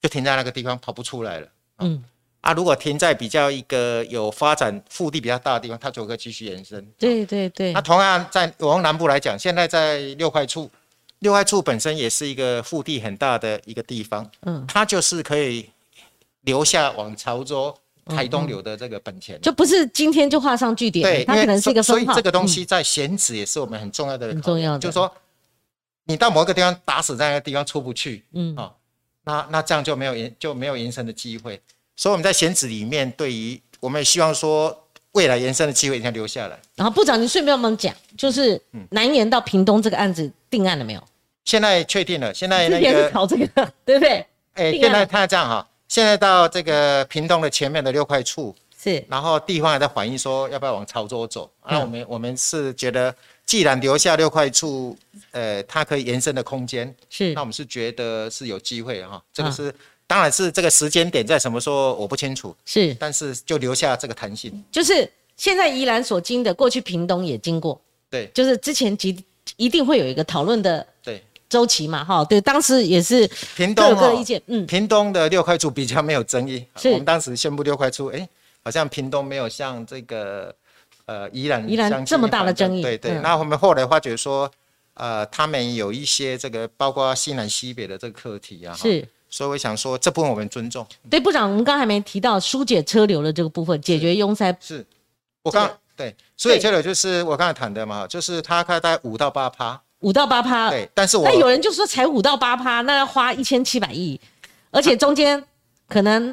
[0.00, 1.48] 就停在那个地方，跑不出来了。
[1.80, 2.02] 嗯。
[2.44, 6.86] 啊，如果停在比较一个有发展腹地比较大的地方，它就可以继续延伸。
[6.98, 7.72] 对对对。
[7.72, 10.70] 那同样在往南部来讲，现在在六块处，
[11.20, 15.70] 六块处本身也是一个腹地很大的一个地方，嗯，它就是可以
[16.42, 19.40] 留下往潮州、台东流的这个本钱。
[19.40, 25.10] 就不是今天就画上句点，对，它可能是一个所以这个东西在选址也是我们很重要的，很重要的，就是说
[26.04, 28.70] 你到某一个地方打死在那个地方出不去，嗯啊，
[29.24, 31.58] 那那这样就没有延就没有延伸的机会。
[31.96, 36.58] 所以我们在选址里面，对于我们也希望说未来延伸的机会一定要留下来。
[36.74, 41.02] 然后部长，你顺便帮我们讲，就是南延到屏东这个案子定案了没有？
[41.44, 43.46] 现在确定了，现在那个考这个
[43.84, 44.26] 对不对？
[44.54, 51.50] 哎，现在他这样哈，现在到这个屏东的前面的六块处是，然后地方还在反映说要不要往潮州走。
[51.68, 53.14] 那我们我们是觉得，
[53.46, 54.96] 既然留下六块处，
[55.30, 59.72] 呃，它可以延伸的空间是，那我们是觉得是有机会哈，这个是。
[60.06, 64.64] 当然是这个时间点在什么时候我不清楚，是，但是就留下这个弹性。
[64.70, 69.24] 就是现在宜兰所经的，过去屏东也经过，对，就是之前集
[69.56, 71.22] 一定会有一个讨论的对。
[71.46, 78.28] 周期嘛，哈，对，当时也是屏东各意见，嗯，屏东的六块处比较没有争议，我们当时宣布六块处，哎，
[78.64, 80.52] 好像屏东没有像这个
[81.04, 84.50] 呃宜兰宜兰这么大的争议，对对，那我们后来发觉说，
[84.94, 89.06] 呃，他们有一些这个包括西南西北的这个课题啊，是。
[89.34, 90.86] 所以我想说，这部分我们尊重。
[91.10, 94.56] 对，部长，我们刚还没提到疏解车流的这个部分，解决拥塞。
[94.60, 94.86] 是，
[95.42, 99.82] 我刚对疏解车流就是我刚才谈的嘛，就是它大概五到八趴。
[100.02, 100.70] 五到八趴。
[100.70, 104.20] 对，但是我那有人就说才五到八趴，那要花一千七百亿，
[104.70, 105.44] 而且中间
[105.88, 106.32] 可能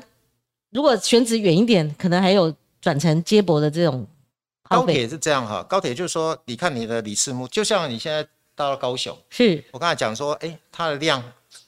[0.69, 4.05] 如果选址远一点，可能还有转乘接驳的这种。
[4.69, 8.23] 高铁是这样哈，高铁就是说，你看你的李世木，就像你现在
[8.55, 11.23] 到了高雄，是我刚才讲说，哎，它的量。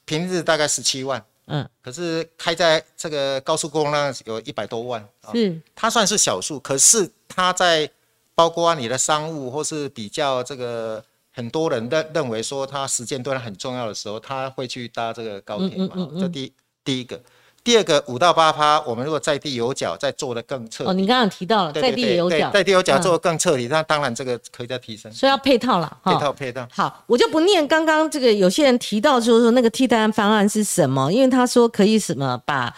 [0.06, 5.62] 平日大概十七万，嗯，可是开在这个高速公路上有一百多万，是。
[5.76, 7.90] 它算是小数，可是它在
[8.36, 17.22] 包括你的商务或是比较这个很多人认认为说它时间段很重要的时候，他会去搭这个高铁嘛，这第第一个。
[17.64, 20.90] 第二个五到八趴，我们如果在地有脚，再做的更彻底。
[20.90, 25.10] 哦，你刚刚提到了在地有脚，在地有脚做的更彻底，那当然这个可以再提升。
[25.14, 26.68] 所以要配套了，配套配套。
[26.74, 32.76] 好，我就不念刚刚这个有些人提到就是说那个替代方案是什么，因为他说可以什么把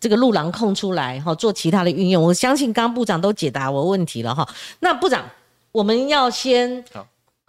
[0.00, 2.22] 这个路廊空出来哈，做其他的运用。
[2.22, 4.48] 我相信刚部长都解答我问题了哈。
[4.80, 5.28] 那部长，
[5.72, 6.82] 我们要先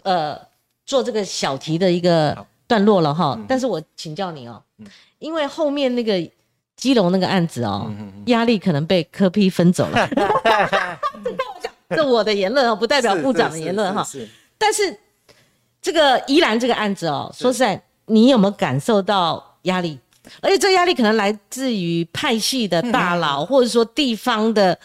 [0.03, 0.37] 呃
[0.85, 3.39] 做这个小题的一个段落了哈。
[3.47, 4.61] 但是我请教你哦，
[5.19, 6.29] 因为后面那个。
[6.77, 7.91] 基隆那个案子哦，
[8.27, 10.09] 压力可能被科批分走了。
[11.89, 14.07] 这我的言论哦，不代表部长的言论哈。
[14.57, 14.97] 但是
[15.81, 19.99] 这个宜兰这个案子哦，说实在，你有没有感受到压力？
[20.41, 24.77] 而且这压力可能来自于派系的大佬，或者说地方的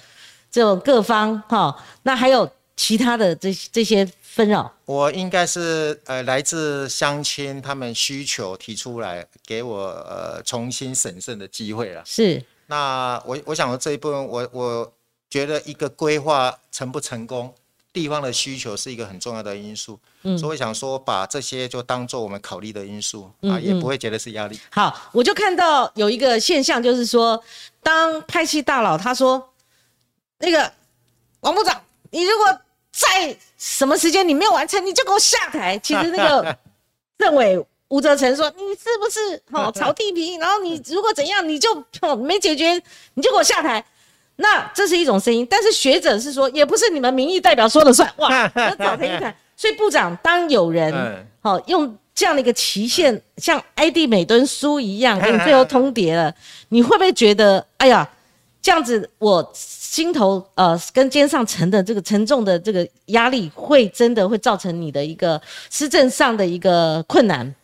[0.50, 1.76] 这种各方哈。
[2.04, 4.72] 那还有其他的这这些纷扰？
[4.84, 12.02] 我应该是呃来自乡亲他们需求提出来，给我呃重新审慎的机会了。
[12.04, 12.44] 是。
[12.66, 14.92] 那我我想说这一部分，我我。
[15.32, 17.54] 觉得一个规划成不成功，
[17.90, 24.60] 地方的需求是一个很重要的因素，嗯，所以想说把这些就当做我们考虑的因素啊，也不会觉得是压力。
[24.70, 27.42] 好，我就看到有一个现象，就是说，
[27.82, 29.54] 当派系大佬他说，
[30.36, 30.70] 那个
[31.40, 32.60] 王部长，你如果
[32.92, 35.78] 在什么时间你没有完成，你就给我下台。
[35.78, 36.56] 其实那个
[37.18, 40.36] 政委吴泽成说，你是不是哦炒地皮？
[40.36, 41.84] 然后你如果怎样，你就
[42.16, 42.80] 没解决，
[43.14, 43.84] 你就给我下台。
[44.36, 49.34] 那这是一种声音，但是学者是说，也不是你们民意代表说了算哇， 那早成一团。
[49.56, 56.34] 所以部长，当有人好 用这样的一个期限，像埃蒂美敦书一样给你最后通牒了，
[56.70, 58.08] 你会不会觉得，哎呀，
[58.60, 59.52] 这样子我
[59.92, 67.54] 心头呃跟肩上承的这个沉重的这个压力，会真的会造成你的一个施政上的一个困难？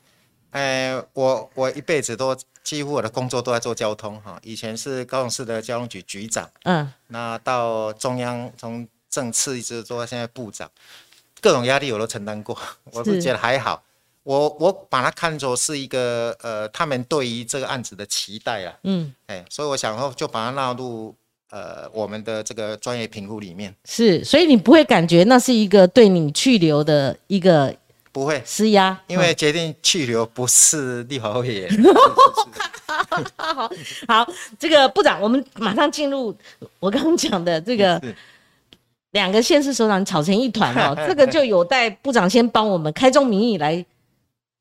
[0.51, 2.37] 哎，我我一辈子都。
[2.65, 10.71] 几乎我的工作都在做交通哈，以前是高雄市的交通局局长，嗯，那到中央从政次一直做到现在部长，
[11.41, 12.55] 各种压力我都承担过，
[12.93, 13.83] 我是觉得还好，
[14.23, 21.17] 我我把它看作是一个呃他们对于这个案子的期待啊，嗯，哎，所以我想说就把它纳入
[21.51, 27.75] 呃我们的这个专业评估里面，是，所以你不会感觉那是一个对你去留的一个。
[28.11, 31.71] 不会施压，因为决定去留不是立法会员。
[33.37, 33.71] 好，
[34.09, 36.35] 好，这个部长，我们马上进入
[36.81, 38.03] 我刚刚讲的这个
[39.13, 43.85] 两个县市首长吵成一团哦，这个就有待部长先帮我们开宗明义来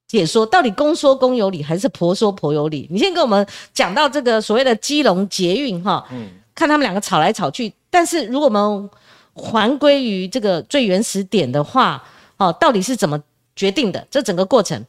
[0.07, 2.87] 解说，到底公说公有理还是婆说婆有理？
[2.91, 8.89] 你先跟我们讲到这个所谓的基隆捷运哈，嗯，看他们两个吵来吵去，但是如果我们
[9.35, 12.03] 还归于这个最原始点的话，
[12.37, 13.23] 哦，到底是怎么？
[13.55, 14.07] 决定的？
[14.11, 14.85] 这整个过程，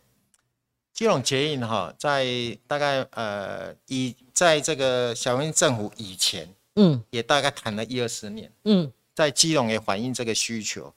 [0.92, 2.26] 基隆捷运哈，在
[2.66, 10.92] 大概呃以在这个小英政府以前，嗯，也大概谈了一二十年，嗯，在基隆也反映这个需求，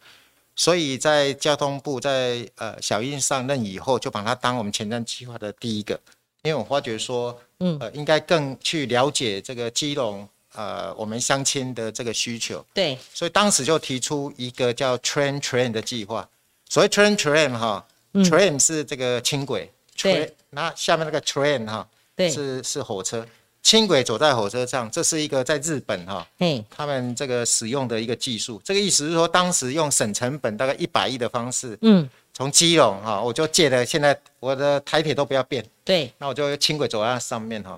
[0.53, 5.97] 所以在交通部在呃小英上任以后，就把它当我们前瞻计划的第一个，
[6.43, 16.27] 因为我发觉说，嗯，呃，应该更去了解这个基隆呃我们乡亲的这个需求，对，所以当时就提出一个叫 Train Train 的计划。
[16.69, 21.85] 所谓 train train 哈，train 是这个轻轨，train 那下面那个 train 哈，
[22.17, 23.27] 是是火车，
[23.61, 26.25] 轻轨走在火车上，这是一个在日本哈，
[26.69, 37.77] 他们这个使用的一个技术，这个意思是说当时用省成本大概一百亿的方式，嗯，从基隆哈，我就借了，现在我的台铁都不要变，对，那我就轻轨走在上面哈，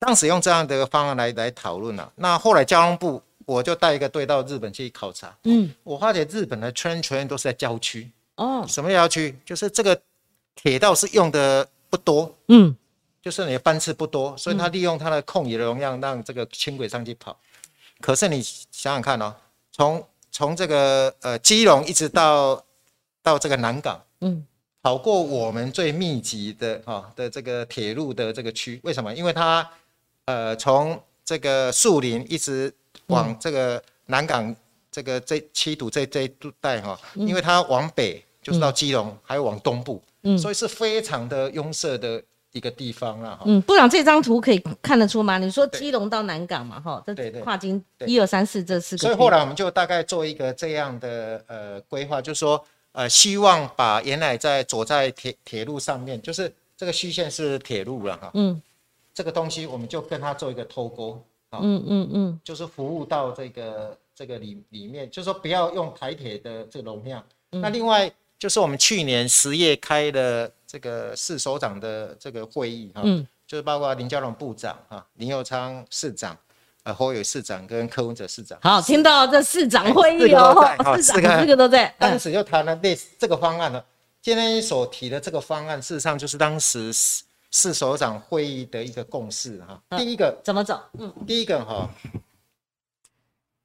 [0.00, 8.10] 当时用这样的一个方案来来讨论了，那后来交通部我就带一个队到日本去考察，嗯，我发觉日本的 train train 都是在郊区。
[8.36, 9.38] 哦，什么郊区？
[9.44, 10.00] 就是这个
[10.54, 12.74] 铁道是用的不多，嗯，
[13.20, 17.38] 就是你的班次不多，所以它利用它的空余的容量让这个轻轨上去跑。
[18.00, 19.34] 可是你想想看哦，
[19.70, 22.64] 从从这个呃基隆一直到
[23.22, 24.46] 到这个南港，嗯，
[24.80, 29.12] 跑过我们最密集的哈的这个铁路的这个区，为什么？
[29.12, 29.68] 因为它
[30.30, 32.72] 呃从这个树林一直
[33.06, 34.54] 往这个南港
[34.90, 38.24] 这个这七堵这这一带哈，因为它往北。
[38.42, 42.20] 就是到基隆，还有往东部，嗯，所以是非常的拥塞的
[42.52, 43.38] 一个地方啊。
[43.44, 45.36] 嗯，部长这张图可以看得出吗？
[45.36, 49.02] 你说基隆到南港嘛，哈，这跨经一二三四这四个。
[49.02, 58.60] 所以后来我们就大概做一个这样的呃规划，就是说呃，希望把原来在走在铁铁路上面，就是这个虚线是铁路了哈，嗯，
[59.20, 67.22] 这个东西我们就跟他做一个脱钩，嗯嗯嗯，就是服务到这个这个里里面，就是说不要用台铁的这个容量。
[67.50, 68.10] 那另外。
[68.38, 76.34] 就是我们去年十月开的这个市首长的这个会议哈，嗯，就是包括林佳龙部长哈、林佑昌市长、
[76.84, 78.58] 呃侯友市长跟柯文哲市长。
[78.62, 80.56] 好，听到这市长会议哦，
[81.02, 81.94] 市长四个都在。
[81.98, 83.84] 当时就谈了类似这个方案了。
[84.22, 86.90] 今天所提的这个方案，事实上就是当时
[87.50, 89.82] 市市首长会议的一个共识哈。
[89.98, 90.80] 第一个怎么走？
[90.98, 91.90] 嗯，第一个哈，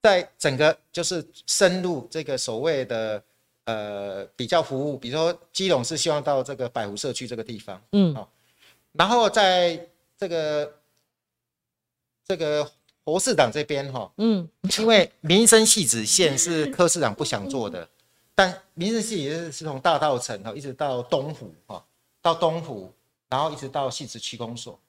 [0.01, 3.23] 在整个就是深入这个所谓的。
[3.67, 8.29] 呃，比较服务，比如说基隆是希望到这个百湖社区这个地方，嗯，好，
[8.91, 9.75] 然后在
[10.15, 10.71] 这个
[12.23, 12.71] 这个
[13.03, 17.89] 侯市长这边哈，嗯，因为民生细子线是柯市长不想做的，
[18.36, 21.83] 但民生细子是从大道城哈一直到东湖哈，
[22.21, 22.93] 到东湖，
[23.36, 24.79] 然后一直到细子区公所，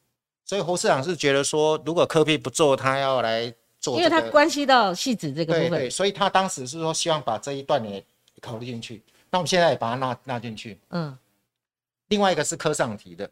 [0.44, 8.04] 所以侯市长是觉得说，如果科比不做，他要来做，因为他关系到细子这个部分，对对，所以他当时是说希望把这一段也
[8.40, 11.18] 考虑进去，那我们现在也把它纳纳进去，嗯，
[12.06, 13.28] 另外一个是科上提的。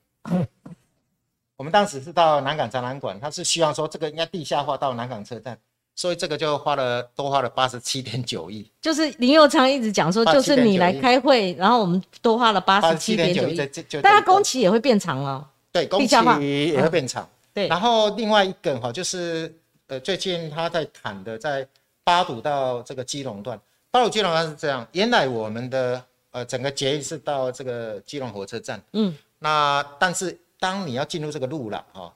[1.56, 5.56] 我们当时是到南港展览馆，他是希望说这个应该地下化到南港车站，
[5.94, 8.70] 所以这个就花了多花了八十七点九亿。
[8.80, 13.56] 就是林佑昌一直讲说，就是你来开会，然后我们多花了八十七点九亿，
[14.02, 15.46] 但他工期也会变长哦。
[15.72, 16.14] 对，工期
[16.68, 17.28] 也会变长。
[17.52, 19.52] 对，然后另外一个哈，就是
[19.86, 21.66] 呃最近他在谈的，在
[22.02, 30.38] 八堵到这个基隆段，八堵基隆段是这样，原来我们的呃整个捷运是到这个基隆火车站，嗯，那但是。
[30.60, 32.10] 当你要进入这个路了哈，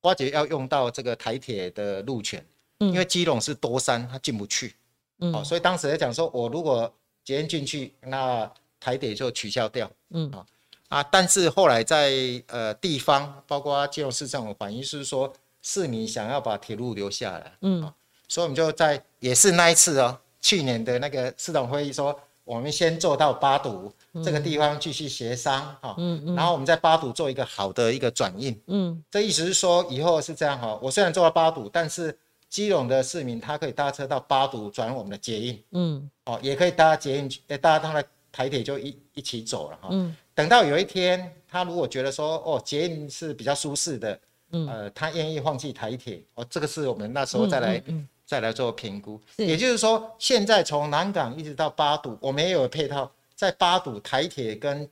[0.00, 2.44] 挖掘要用到这个台铁的路权，
[2.90, 4.74] 因为基隆是多山，它进不去，
[5.20, 6.92] 嗯，所以当时在讲说，我如果
[7.24, 10.30] 捷运进去，那台铁就取消掉，嗯。
[10.30, 10.46] 啊
[10.88, 12.12] 啊，但是后来在
[12.48, 17.92] 呃地方，包括基隆市政府反映是说，市民想要把铁路留下来，嗯，
[18.28, 22.18] 所以我们就在也是那一次哦，去年的那个市长会议说。
[22.44, 23.90] 我们先做到八堵
[24.24, 32.18] 这个地方继续协商哈，嗯嗯，然后我们在八堵做一个好的一个转运，嗯，这意思是说以后是这样哈，我虽然做到八堵，但是
[32.52, 47.82] 基隆的市民他可以搭车到八堵转我们的捷运，嗯，哦，也可以搭捷运，哎，大家当然台铁就一一起走了哈，嗯，等到有一天他如果觉得说哦捷运是比较舒适的，嗯，呃，他愿意放弃台铁，哦，这个是我们那时候再来。
[48.24, 54.88] 再来做评估，也就是说，现在从南港一直到八堵，我们也有配套，在八堵台铁跟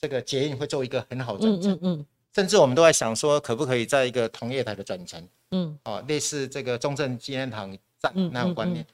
[0.00, 8.84] 这个捷运会做一个很好的转乘，嗯嗯，甚至我们都在想说，可不可以在一个同业台的转乘，嗯，哦，类似这个中正纪念堂站那种观念，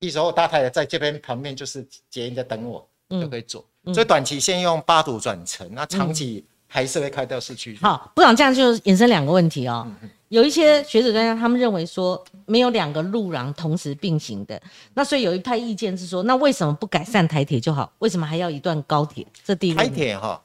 [0.00, 7.78] 一时候大太太在这边旁边就是捷运在等我，就可以坐，所以短期先用八堵转乘，那长期还是会开到市区。
[7.80, 9.86] 好，部长这样就衍生两个问题哦。
[10.28, 14.58] 有一些学者专家，他们认为说没有两个路廊同时并行的，
[14.94, 17.92] 那所以有一派意见是说，那为什么不改善台铁就好？
[17.98, 19.26] 为什么还要一段高铁？
[19.44, 20.42] 这第一台铁哈，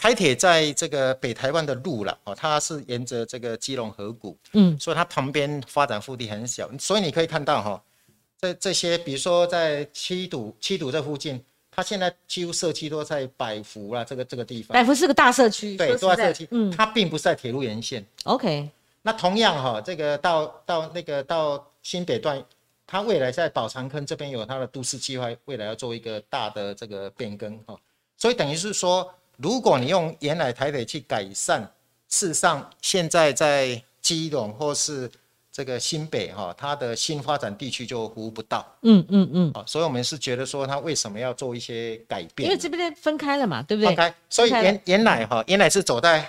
[0.00, 7.82] 台铁在这个北台湾的路了哦，它是沿着这个基隆河谷，嗯，所以它旁边发展腹地很小，所以你可以看到哈，
[8.40, 11.38] 这这些比如说在七堵七堵这附近，
[11.70, 18.70] 它现在几乎社区都在百福啦，这个这个地方，百福是个大社区，对，都在社区，嗯，它并不是在铁路沿线，OK。
[19.02, 22.42] 那同样哈，这个到到那个到新北段，
[22.86, 27.78] 它未来在宝藏坑这边有它的都市计划，未来要做一个大的这个变更哈，
[28.16, 29.10] 所以等于是说，
[29.42, 31.62] 如果你用原来台北去改善，
[32.08, 35.10] 事实上现在在基隆或是
[35.50, 38.66] 这个新北哈，它的新发展地区就服务不到。
[38.82, 39.50] 嗯嗯嗯。
[39.54, 42.48] 啊，所以我们是觉得说，它为什么要做一些改变？
[42.48, 43.86] 因为这边分开了嘛，对不对？
[43.86, 46.26] 分开，所以原原来哈，原来是走在。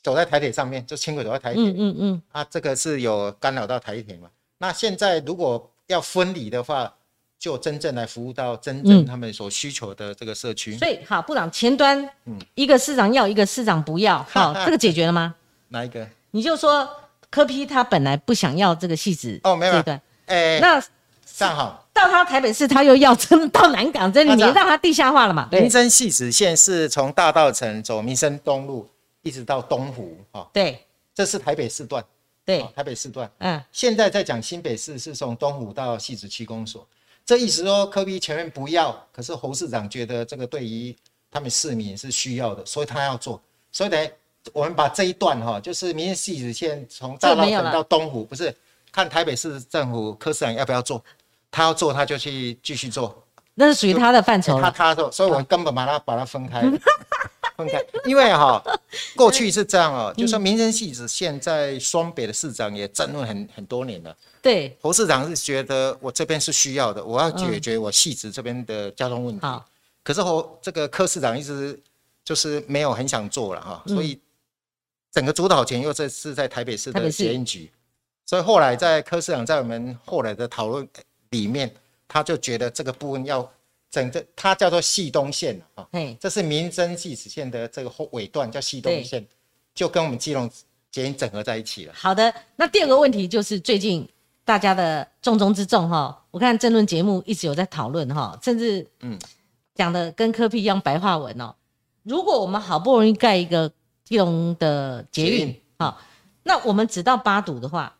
[0.00, 4.30] 走在台铁上面，就轻轨走在台铁，嗯嗯嗯，啊，这个是有干扰到台铁嘛？
[4.58, 6.94] 那现在如果要分离的话，
[7.38, 10.76] 就真正来服务到真正他们所需求的这个社区。
[10.76, 15.34] 所以，好，部长前端，嗯，一个市长要，一个市长不要， 好，这个解决了吗？
[15.68, 16.06] 哪一个？
[16.32, 16.88] 你就说
[17.30, 20.82] 柯批他本来不想要这个戏子哦，没有，对，哎，那
[21.24, 25.48] 上好，到他台北市他又要，真到南港这里，你让他地下化了嘛？
[25.52, 28.88] 民生戏子线是从大道城走民生东路。
[29.22, 30.80] 一直到东湖，哈，对，
[31.12, 32.02] 这是台北市段，
[32.46, 36.86] 对，台北市段，嗯，现在在讲新北市是从东湖到戏子区公所，
[37.28, 40.96] 这意思说科比前面不要，可是侯市长觉得这个对于
[41.30, 43.38] 他们市民是需要的，所以他要做，
[43.70, 44.10] 所以等
[44.54, 48.56] 我们把这一段哈，就是民戏子线从大稻埕到东湖，不是
[48.90, 51.04] 看台北市政府柯市长要不要做，
[51.50, 53.22] 他要做他就去继续做，
[53.52, 56.62] 那是属于他的范畴，他他做，所以我根本把它把它分开。
[57.58, 58.62] 分开，因为哈，
[59.16, 64.16] 过去是这样哦，就说民生系子现在双北的市长也争论很很多年了。
[64.40, 69.46] 对，侯市长是觉得我这边是需要的，我要解决我戏子这边的交通问题。
[70.04, 71.78] 可是侯这个柯市长一直
[72.24, 74.20] 就是没有很想做了哈，所以
[75.10, 77.68] 整个主导权又这是在台北市的捷运局，
[78.24, 80.88] 所以后来在柯市长在我们后来的讨论
[81.30, 81.74] 里面，
[82.06, 83.50] 他就觉得这个部分要。
[83.90, 85.88] 整个它叫做系东线啊，
[86.20, 89.26] 这是民生系子线的这个后尾段叫系东线，
[89.74, 90.50] 就跟我们基隆
[90.90, 91.94] 捷运整合在一起了。
[91.94, 94.08] 好的，那第二个问题就是最近
[94.44, 99.18] 大家的重中之重哈，我看政论节目一直有在讨论哈，甚至嗯
[99.74, 101.54] 讲的跟科比一样白话文哦。
[102.02, 103.70] 如果我们好不容易盖一个
[104.04, 106.00] 基隆的捷运，好，
[106.42, 107.97] 那我们只到八堵的话，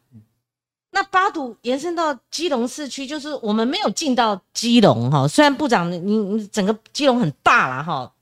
[0.91, 5.29] 那八堵延伸到基隆市区，就是我们没有进到基隆哈。
[5.29, 8.13] 虽然部长你你整个基隆很大了哈，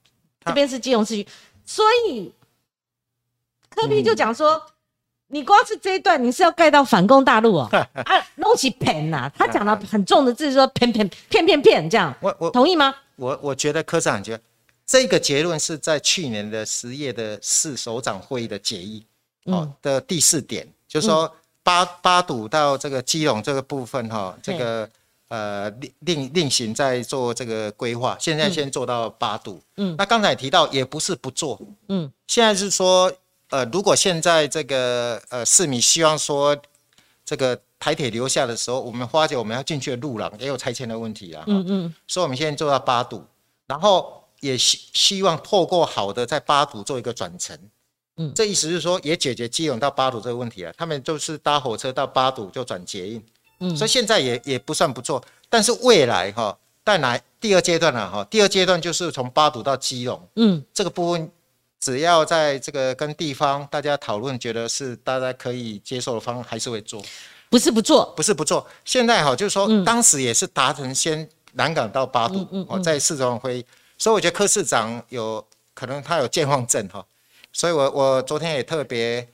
[0.45, 1.27] 这边是基隆市区，
[1.65, 2.33] 所以
[3.71, 4.61] 科比就讲说，
[5.29, 7.69] 你光是这一段你是要盖到反攻大陆哦，
[8.05, 12.95] 啊，弄起骗呐，他讲的 很重的字说骗骗骗骗骗这样，我我同意吗？
[13.17, 14.43] 我我觉得科长觉得
[14.85, 19.05] 这个结论是在去年的十月的市首长会议的决议。
[19.47, 21.33] 哦的第四点，就是说
[21.67, 24.89] 八八堵到这个基隆这个部分哈，这个
[25.27, 29.61] 呃另另另行在做这个规划，现在先做到八堵。
[29.77, 33.13] 嗯，那刚才提到也不是不做，嗯，现在是说
[33.51, 36.57] 呃如果现在这个呃市民希望说
[37.25, 43.25] 这个台铁留下的时候，我们发觉我们要进去的路廊也有拆迁的问题啊，嗯嗯，所以我们现在做到八堵，
[43.67, 47.59] 然后也希希望透过好的在八堵做一个转乘。
[48.19, 50.73] 嗯，这意思是说也解决基隆到八堵这个问题了。
[50.77, 53.23] 他们就是搭火车到八堵就转捷运，
[53.61, 55.23] 嗯，所以现在也也不算不错。
[55.49, 61.31] 但是未来哈，带来第二阶段了哈，第二阶段就是从八堵到基隆，嗯，这个部分
[61.79, 67.03] 只要在这个跟地方大家讨论，觉得是大家可以接受的方案，还是会做，
[67.51, 68.67] 不是不做，不是不做。
[68.85, 73.65] 现在哈，就是说当时也是达成先南港到八堵，哦，在市长会，
[73.99, 77.05] 所以我觉得柯市长有可能他有健忘症哈。
[77.57, 79.27] 所以，我我昨天也特别，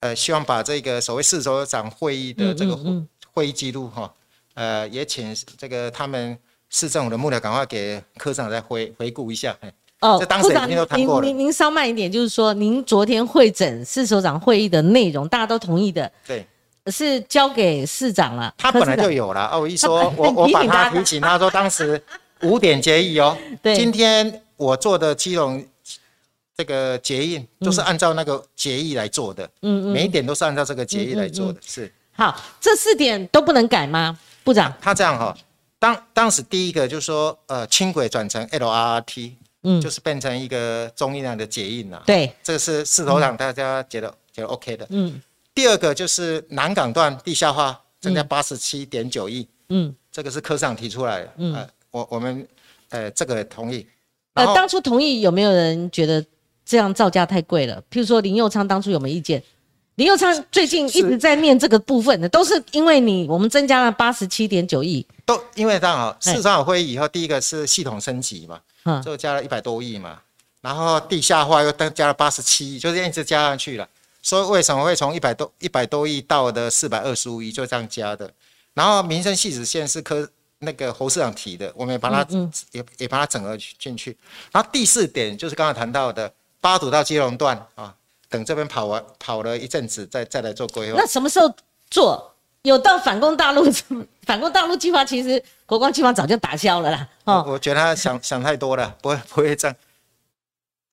[0.00, 2.76] 呃，希望把这个所谓市首长会议的这个
[3.32, 4.12] 会议记录哈，
[4.54, 6.36] 呃，也请这个他们
[6.70, 9.56] 市政府的幕僚赶快给科长再回回顾一下。
[10.00, 10.76] 哦，部长，您
[11.22, 16.44] 您您稍慢一点，就是说，您昨天会诊市首长会议的内容，大家都同意的，对，
[16.86, 18.52] 是交给市长了。
[18.58, 19.50] 他本来就有了。
[19.52, 22.02] 哦，我一说，我我把他提醒，他说当时
[22.42, 23.38] 五点决议哦。
[23.62, 23.76] 对。
[23.76, 25.64] 今天我做的基隆。
[26.58, 31.88] 这个结印都是按照那个结议来做的，嗯嗯，每一点都是按照这个结议来做的，是。
[32.10, 34.74] 好，这四点都不能改吗，部长？
[34.80, 35.32] 他这样哈，
[35.78, 42.02] 当当时第一个就是说，呃，轻轨转成 LRT，嗯，就是变成一个中印量的结印了。
[42.04, 44.84] 对，这个是势头上大家觉得觉得 OK 的。
[44.90, 45.22] 嗯。
[45.54, 52.44] 第二个就是南港段地下化增加八十七点九亿，嗯，这个是科长提出来的，嗯，我我们
[52.88, 53.86] 呃这个同意。
[54.34, 56.26] 呃，当初同意有没有人觉得？
[56.68, 57.82] 这样造价太贵了。
[57.90, 59.42] 譬如说林佑昌当初有没有意见？
[59.94, 66.16] 林佑昌最近一直在念这个部分的，都是因为你我们增加了八十七点九亿，都因为这样啊。
[66.20, 70.20] 市场会议以后，第一个是系统升级嘛，嗯，就加了一百多亿嘛，
[70.60, 73.88] 然后地下化又增加了八十七亿，就是一直加上去了。
[74.22, 78.30] 所以为什么会从一百多一百多亿到的四百二十五亿，就这样加的。
[78.74, 82.24] 然后民生系子线是科那个侯市长提的，我们也把它
[82.70, 84.16] 也也把它整合进去。
[84.52, 86.32] 然后第四点就是刚才谈到的。
[86.60, 87.94] 八堵到基隆段啊，
[88.28, 90.98] 等这边跑完跑了一阵子，再再来做规划。
[90.98, 91.52] 那什么时候
[91.90, 92.34] 做？
[92.62, 93.64] 有到反攻大陆？
[94.26, 97.08] 反攻大陆计划其实国光计划早就打消了啦。
[97.24, 99.76] 哦，我觉得他想想太多了，不会不会这样。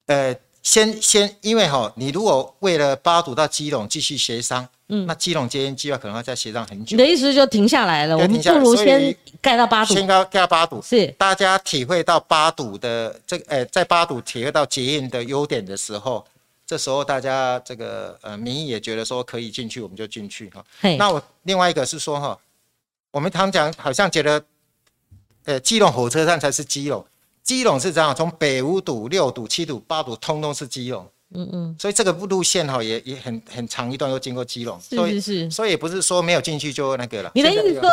[0.05, 6.95] 呃，先先，因为哈，你如果为了八堵到基隆继续协商，嗯，那基隆接应计划可能要再协商很久。
[6.95, 8.15] 你的意思就停下来了？
[8.15, 16.23] 我们不如先盖到八堵，先盖盖到八堵，是大家体会到八堵的这个，呃，在八堵体会到捷运的优点的时候，
[16.67, 20.63] 这时候大家这个呃民意也觉得说可以进去，我们就进去哈。
[20.97, 22.37] 那我另外一个是说哈，
[23.09, 24.43] 我们常讲好像觉得，
[25.45, 27.03] 呃，基隆火车站才是基隆。
[27.41, 31.07] 基隆是这样，从北五堵、六堵、七堵、八堵，通通是基隆。
[31.33, 34.79] 嗯嗯，所以这个路线哈也也很很长一段都经过基隆。
[34.79, 35.51] 是是是。
[35.51, 37.31] 所以也不是说没有进去就那个了。
[37.33, 37.89] 你的意思说，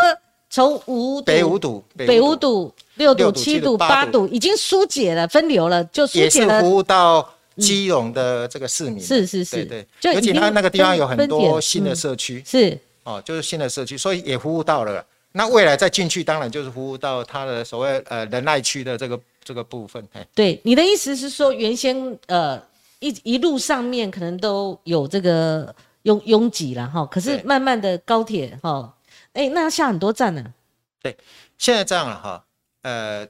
[0.51, 6.25] 从五北五堵、北五堵、六堵、七堵、八堵已经疏解了、分流了，就疏解了。
[6.25, 7.27] 也是服务到
[7.57, 9.03] 基隆的这个市民。
[9.03, 9.65] 是是是。
[9.65, 10.15] 对对。
[10.15, 12.43] 而且它那个地方有很多新的社区。
[12.47, 12.79] 是。
[13.05, 15.05] 哦，就是新的社区，所以也服务到了。
[15.33, 19.19] 那未来再进去，当然就是服务到它的所谓呃仁爱区的这个。
[19.45, 20.01] 这个部分，
[20.37, 22.63] 对，你的意思是说，原先呃
[23.09, 25.75] 一一路上面可能都有这个
[26.05, 28.95] 拥拥挤了哈，可是慢慢的高铁哈，
[29.33, 30.55] 哎，那要下很多站呢。
[31.03, 31.17] 对，
[31.59, 32.45] 现在这样了哈，
[32.83, 33.27] 呃，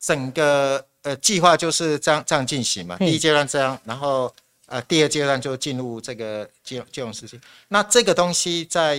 [0.00, 4.32] 整个呃计划就是这样这样进行嘛，第一阶段这样，然后
[4.66, 7.38] 呃第二阶段就进入这个金金融时期。
[7.68, 8.98] 那这个东西在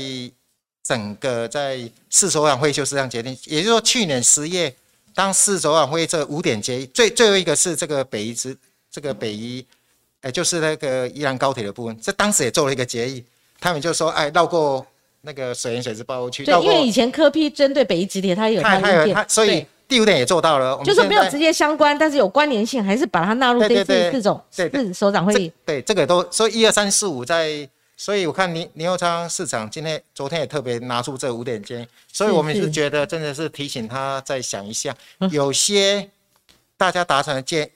[0.83, 4.73] 整个在市首长会就是这样决定，也就是说去年十月。
[5.13, 8.57] 当市首长会这五点结最最后一个是这个北移之
[8.89, 9.65] 这个北宜，
[10.21, 13.23] 哎，就是那个宜兰高铁的部分，这当时也做了一个决议，
[13.59, 14.85] 他们就说，哎，绕过
[15.21, 27.67] 那个水源水质包区，对，因为以前科批针对北宜直铁，它有它有它，所以第五点也做到了，就是没有直接相关，但是有关联性，还是把它纳入这次四种四首长会议，对，这个都所以一二三四五在
[27.97, 34.95] 所以我看林林佑昌市长今天、昨天也特别拿出这五点建议，所以我们是觉得真的是提醒他再想一下，
[35.29, 36.09] 有些
[36.77, 37.69] 大家达成的建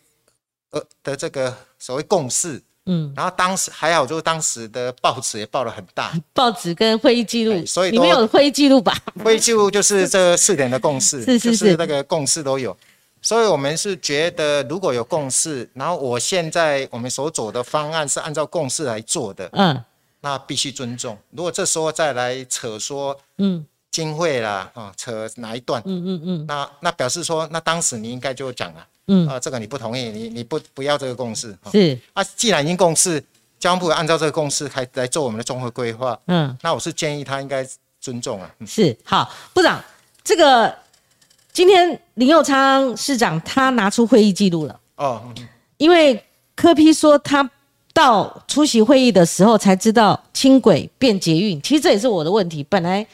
[0.72, 2.60] 呃的这个所谓共识。
[2.88, 8.96] 嗯，然后当时还好，就是当时的报纸也报了很大，报纸跟会议记录，所以你们有会议记录吧？
[9.24, 12.76] 会议记录就是 这四点的共识，是是是，那个共识都有。
[13.22, 19.84] 所以我们是觉得，如果有共识，然后我现在我们所走的方案是按照共识来做的，嗯，
[20.22, 21.18] 那必须尊重。
[21.32, 28.86] 如果这时候再来扯说，嗯，经费啦，啊，扯哪一段，嗯嗯嗯，那那表示说，那当时你应该就讲了。
[29.08, 33.24] 嗯啊，这个你不同意，你你不不要这个共识是啊，既然已经共识，
[33.60, 37.64] 交通部按照这个共识来来做我们的综合规划，嗯，那我是建议他应该
[38.02, 38.50] 尊重啊。
[38.66, 39.80] 是好，部长，
[40.24, 40.76] 这个
[41.54, 45.22] 今天林佑昌市长他拿出会议记录了哦，
[45.78, 46.24] 因为
[46.56, 47.48] 柯批说他
[47.94, 52.66] 到出席会议的时候才知道轻轨变捷运，其实这也是我的问题。
[52.68, 53.06] 本来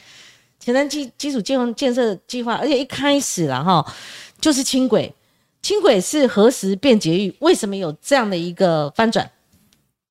[0.58, 3.94] 前瞻基基础建建设计划，而且一开始了哈，
[4.40, 5.14] 就是轻轨。
[5.62, 7.32] 轻轨是何时变捷运？
[7.38, 9.30] 为什么有这样的一个翻转？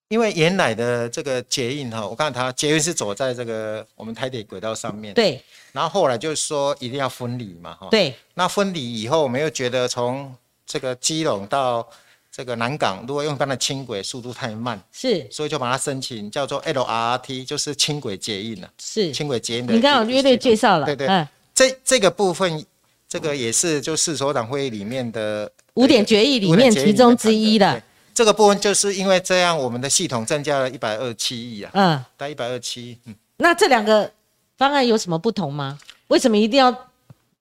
[0.08, 5.42] 因为原来的这个捷运哈，我看它捷运是走在这个我们台铁轨道上面，对。
[5.74, 7.88] 然后后来就是说一定要分离嘛，哈。
[7.92, 8.16] 对。
[8.34, 10.34] 那分离以后，我们又觉得从
[10.66, 11.86] 这个基隆到
[12.32, 15.28] 这个南港，如果用它的轻轨速度太慢，是。
[15.30, 18.70] 所以就把它申请叫做 LRT，就是轻轨捷运了。
[18.82, 19.12] 是。
[19.12, 19.74] 轻轨捷运的。
[19.74, 21.28] 你刚刚约略介绍了，对对。
[21.54, 22.66] 这这个部分。
[23.12, 27.84] 这个也是就是首长会议里面的五点决议里面其中之一的。
[28.14, 31.72] 这个部分就是因为这样，我们的系统增加了一百二七亿啊。
[31.74, 32.98] 嗯，大概一百二七。
[33.04, 34.10] 嗯，那这两个
[34.58, 35.78] 方案有什么不同吗？
[36.08, 36.74] 为什么一定要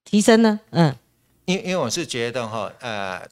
[0.04, 0.58] 提升呢？
[0.70, 0.92] 嗯，
[1.44, 3.22] 因因为我是觉得哈，呃，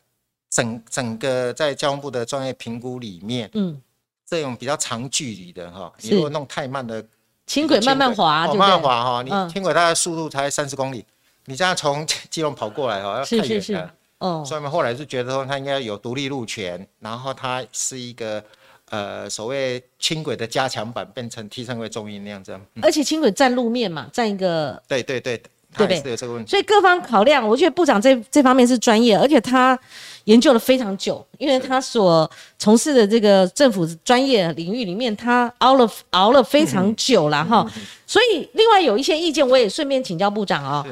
[0.49, 3.83] 整整个在交通部的专业评估里面，嗯，
[4.25, 7.05] 这种比较长距离的哈，你如果弄太慢的
[7.49, 11.05] 轻轨慢慢滑，慢慢滑哈，你轻轨大概速度才三十公里。
[11.49, 13.93] 你这样从 基隆跑过来哦，要太远了。
[14.19, 18.43] 哦，所以我们后来就觉得说，它应该有独立路权，然后它是一个
[18.91, 22.59] 呃所谓轻轨的加强版，变成提升为中运那样子。
[22.83, 24.83] 而且轻轨占路面嘛，占一个。
[24.89, 25.39] 对对对，
[25.77, 26.11] 对不对？
[26.11, 26.51] 有这个问题。
[26.51, 29.79] 所以各方考量，我觉得部长这这方面是专业，而且他
[30.25, 32.29] 研究了非常久，因为他所
[32.59, 37.65] 从事的这个政府专业领域里面，他熬了熬了非常久了哈。
[38.05, 40.85] 所以另外有一些意见，我也顺便请教部长哦。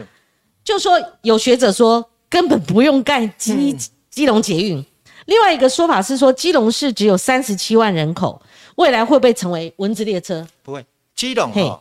[0.66, 3.74] 就说有学者说根本不用盖基
[4.10, 4.84] 基隆捷运，
[5.26, 8.42] 另外一个说法是说基隆市只有三十七万人口，
[8.74, 10.44] 未来会不会成为蚊子列车？
[10.64, 11.80] 不会，基隆哈，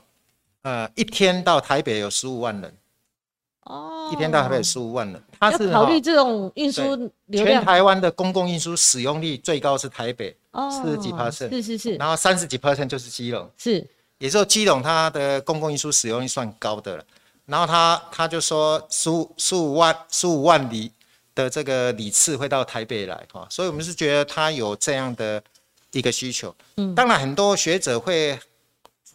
[0.61, 2.71] 呃，一天到台北有十五万人，
[3.63, 6.83] 哦，一天到台北十五万人，他是考虑这种运输
[7.25, 7.47] 流量。
[7.47, 10.37] 全台湾的公共运输使用率最高是台北，
[10.69, 13.83] 四十几 percent，是是是，然后三十几 percent 就是基隆，是，
[14.19, 17.03] 也就是说基隆它的公共运输使用率算高的了。
[17.45, 20.91] 然后他他就说十五十五万十五万里
[21.35, 25.43] 的这个里次会到台北来哈，所以我们是觉得他有这样的
[25.91, 26.55] 一个需求。
[26.77, 28.39] 嗯，当然很多学者会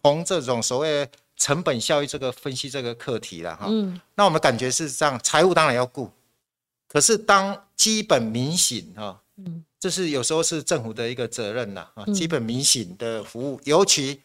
[0.03, 3.66] 从这种所谓成本效益这个分析这个课题了哈。
[3.68, 6.09] 嗯，那我们感觉是这样，财务当然要顾，
[6.87, 14.20] 可是当基本民醒哈，嗯，这是有时候是政府的一个责任呐啊，基本民醒的服务，尤其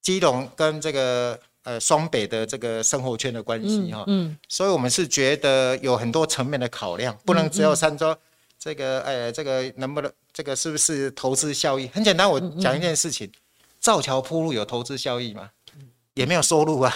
[0.00, 1.38] 基隆跟这个。
[1.66, 8.16] 呃，双北的这个生活圈的关系哈，嗯，所以我们是觉得有很多层面的考量，不能只有三周
[8.56, 11.88] 这个，呃，这个能不能，这个是不是投资效益？
[11.88, 13.28] 很简单，我讲一件事情，
[13.80, 15.50] 造桥铺路有投资效益吗？
[16.14, 16.94] 也没有收入啊，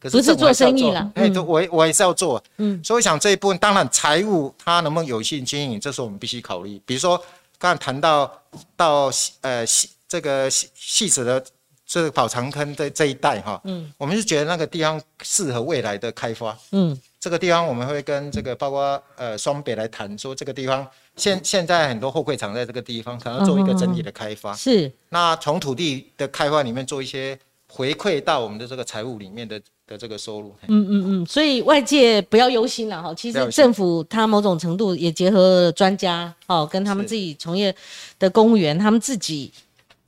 [0.00, 6.82] 可是不是做生意了，哎，我我也是要做，嗯，所以想这一部分，当然财务它能不能有幸经营，这是我们必须考虑。
[6.84, 7.22] 比如说
[7.56, 8.42] 刚才谈到
[8.76, 9.12] 到
[9.42, 11.44] 呃细这个细细致的。
[11.90, 20.86] 这个宝长坑的这一带哈，嗯，我们是觉得那个地方适合未来的开发，嗯，这个地方我们会跟这个包括呃双北来谈，说这个地方
[21.16, 37.74] 现现在很多货柜厂在这个地方，可能做一个整体的开发，是，那从土地的开发里面做一些回馈到我们的这个财务里面的的这个收入，嗯嗯嗯，所以外界不要忧心了哈，其实政府它某种程度也结合专家哦，跟他们自己从业
[38.18, 39.50] 的公务员，他们自己。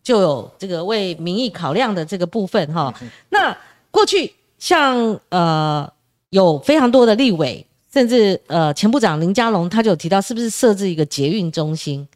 [0.03, 2.93] 就有这个为民意考量的这个部分哈。
[3.29, 3.57] 那
[3.91, 5.91] 过去像呃
[6.31, 12.07] 有非常多的立委，甚至呃前部长林佳龙他就有提到，是不是设置一个捷运中心？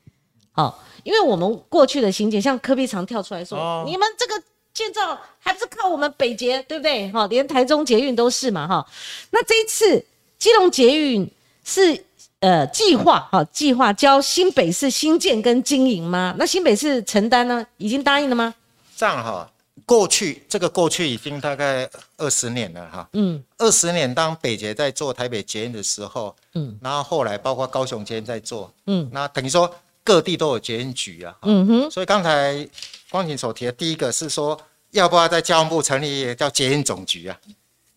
[0.53, 7.11] 好，因为我们过去的新建，像科比常跳出来说，你们这个建造还不是靠我们北捷，对不对？
[7.11, 8.87] 哈，连台中捷运都是嘛哈。
[9.31, 10.05] 那这一次
[10.39, 11.31] 基隆捷运
[11.65, 12.05] 是。
[12.41, 16.35] 呃，计划哈，计划交新北市新建跟经营吗？
[16.39, 17.67] 那新北市承担呢？
[17.79, 18.55] 已经答应了吗？
[18.97, 19.51] 这样哈，
[19.87, 32.69] 过去这个过去已经大概二十年了哈，嗯，二十年当北捷在做台北捷运的时候，嗯，然后后来包括高雄捷运在做，嗯，那等于说各地都有捷运局啊，嗯哼，所以刚才
[33.11, 34.61] 光景所提的第一个是说，
[34.91, 37.39] 要不要在交通部成立叫捷运总局啊？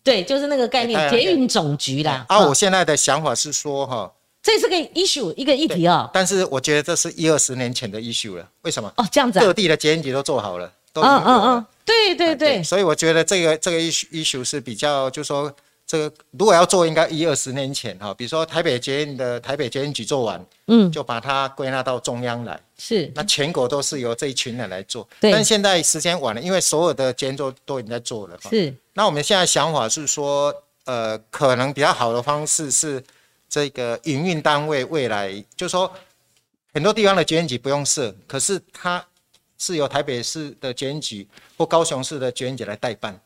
[0.02, 2.24] 对，就是那个概念，捷运总局啦。
[2.28, 4.10] 啊，我现在的想法是说哈，
[4.48, 8.90] 这是个 issue 一个议题哦，但是我觉得这是一二十年前的 issue 了，为什么？
[8.96, 11.66] 哦，这样子，各地的捷运局都做好了，都嗯嗯嗯。
[11.84, 15.54] 对对对，所以我觉得这个这个 issue 是比较，就是说
[15.86, 25.30] 这个如果要做，应该一二十年前哈，比如说台北捷运的台北捷运局做完，嗯，就把它归纳到中央来，是，那全国都是由这一群人来做，对。
[25.30, 28.74] 但现在时间晚了，因为所有的捷运都都已经在做了，是。
[28.94, 30.54] 那我们现在想法是说，
[30.86, 33.02] 呃，可能比较好的方式是
[33.48, 35.92] 这个营运单位未来，就是说
[36.74, 39.04] 很多地方的捷运局不用设，可是它。
[39.60, 41.26] 是由台北市的捷运局
[41.56, 43.20] 或高雄市的捷运局来代办，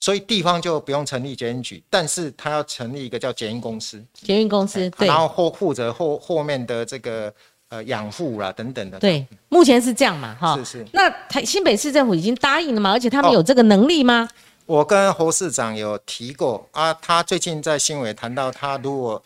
[0.00, 4.04] 所以地方就不用成立捷运局，但是它要成立一个叫捷运公司。
[4.12, 7.32] 捷运公司，对，然后或负责后后面的这个
[7.70, 8.98] 呃养护啦等等的。
[8.98, 10.54] 对，目前是这样嘛，哈。
[10.58, 10.86] 是是。
[10.92, 12.90] 那台新北市政府已经答应了吗？
[12.90, 14.28] 而且他们有这个能力吗？
[14.66, 19.22] 我跟侯市长有提过啊，他最近在新闻谈到，他如果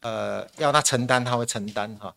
[0.00, 2.14] 呃要他承担，他会承担哈。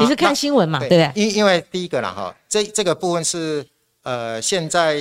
[0.00, 0.78] 你是看新闻嘛？
[0.80, 1.12] 对不对？
[1.14, 3.66] 因因为第一个啦哈，这这个部分是
[4.02, 4.98] 呃现在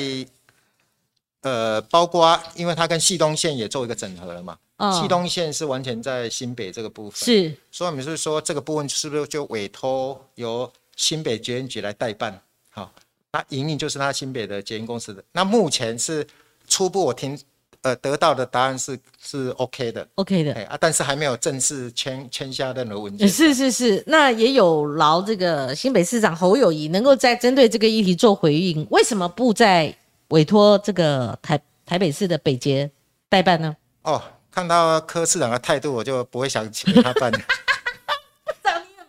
[1.41, 4.57] 呃包括，因为它跟系东线也做一个整合了嘛。
[4.77, 4.91] 哦。
[5.01, 7.19] 系东线是完全在新北这个部分。
[7.19, 7.53] 是。
[7.69, 12.41] 所以我们是说这个部分是不是就委托由新北捷运局来代办？
[12.69, 12.93] 好，
[13.33, 15.21] 那营运就是他新北的捷运公司的。
[15.33, 16.25] 那目前是
[16.67, 17.37] 初步我听。
[17.81, 23.27] 呃，得到的答案是是 OK 的，OK 的，啊，但是还没有正式签签下任何文件。
[23.27, 29.93] 是是是，那也有劳这个新北市长侯友谊能够在针对这个议题做回应，为什么不在
[30.29, 32.89] 委托这个台台北市的北捷
[33.29, 33.75] 代办呢？
[34.01, 34.21] 哦，
[34.51, 37.31] 看到柯市长的态度，我就不会想请他办。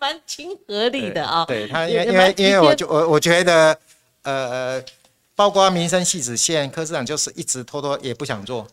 [0.01, 3.79] 蛮亲和力的啊，对他，因为因为因为我就我我觉得，
[4.23, 4.83] 呃。
[5.39, 8.66] 包括民生系子线，柯市长就是一直拖拖也不想做，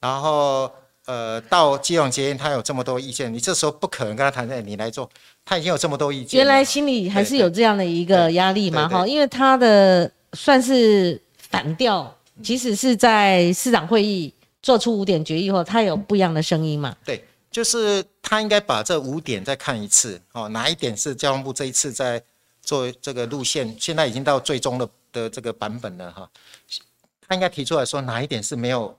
[0.00, 0.72] 然后
[1.04, 5.10] 呃到基隆捷运他有这么多意见，你这时候不可能跟他谈，你来做，
[5.44, 6.38] 他已经有这么多意见。
[6.38, 16.96] 原来心里还是有这样的一个压力嘛，哈，因为他的算是反调，即使是在市长会议做出五点决议后，他有不一样的声音嘛？
[17.04, 22.22] 对，就是他应该把这五点再看一次，哦，哪一点是交通部这一次在
[22.62, 24.88] 做这个路线，现在已经到最终的。
[25.16, 26.28] 的这个版本呢，哈，
[27.26, 28.94] 他应该提出来说哪一点是没有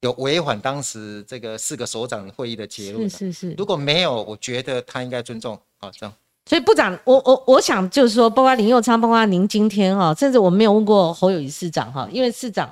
[0.00, 3.08] 有违反当时这个四个首长会议的结论？
[3.08, 3.54] 是是是。
[3.56, 6.12] 如果没有，我觉得他应该尊重啊，这样。
[6.46, 12.68] 所以部长，我我我想就是说，包括林佑昌，包括您今天哈，甚至我没有问过侯友谊市长哈，因为市长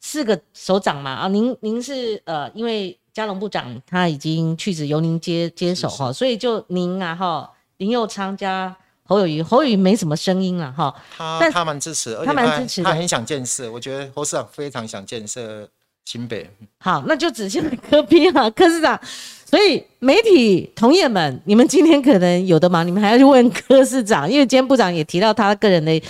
[0.00, 8.74] 四个首长嘛啊，您您是呃，因为嘉龙部长他已经去职，由您接接手哈，所以就您啊哈，林佑昌加。
[9.04, 13.70] 侯友谊，侯友谊没什么声音了哈，他他蛮支持，他蛮支持，他很想建设。
[13.70, 15.68] 我觉得侯市长非常想建设
[16.04, 16.48] 新北。
[16.78, 18.98] 好，那就只限柯比哈，柯市长。
[19.44, 26.00] 所以媒体同业们，你们今天可能有的忙，你们还要去问柯市长，因为今天部长也提到他个人的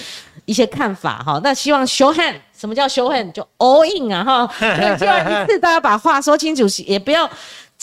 [0.45, 1.41] 一些看法哈。
[1.43, 3.33] 那希望 show hand，什么叫 show hand？
[3.33, 4.55] 就 all in 啊哈。
[4.97, 7.29] 希望一次大家把话说清楚，也不要。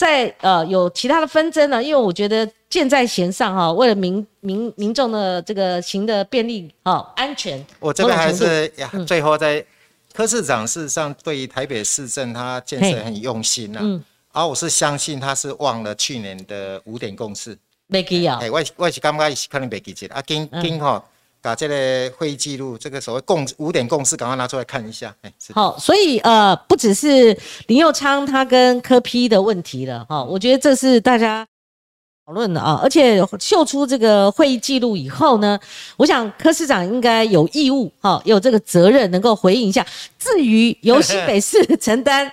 [0.00, 9.62] 在呃有其他的纷争呢，因为我觉得箭在弦上哈，为了民民民众的这个行的便利哈安全，我这边还是呀最后在
[10.14, 17.54] 柯市长事实上对于台北市政他建设很用心呐，嗯，而我是相信他是忘了去年的五点共识，
[17.86, 21.04] 没记啊，哎，我我是感觉是可能没记起来啊，今今哈。
[21.42, 25.14] 把这个会议记录，这个所谓共五点共识，赶快拿出来看一下。
[25.22, 27.34] 哎，好，所以呃，不只是
[27.66, 31.46] 林佑昌他跟柯批的问题了哈，我觉得这是大家
[32.26, 32.78] 讨论的啊。
[32.82, 35.58] 而且秀出这个会议记录以后呢，
[35.96, 39.86] 我想柯市长应该有义务哈，有这个责任能够回应一下。
[40.18, 42.30] 至于由新北市承担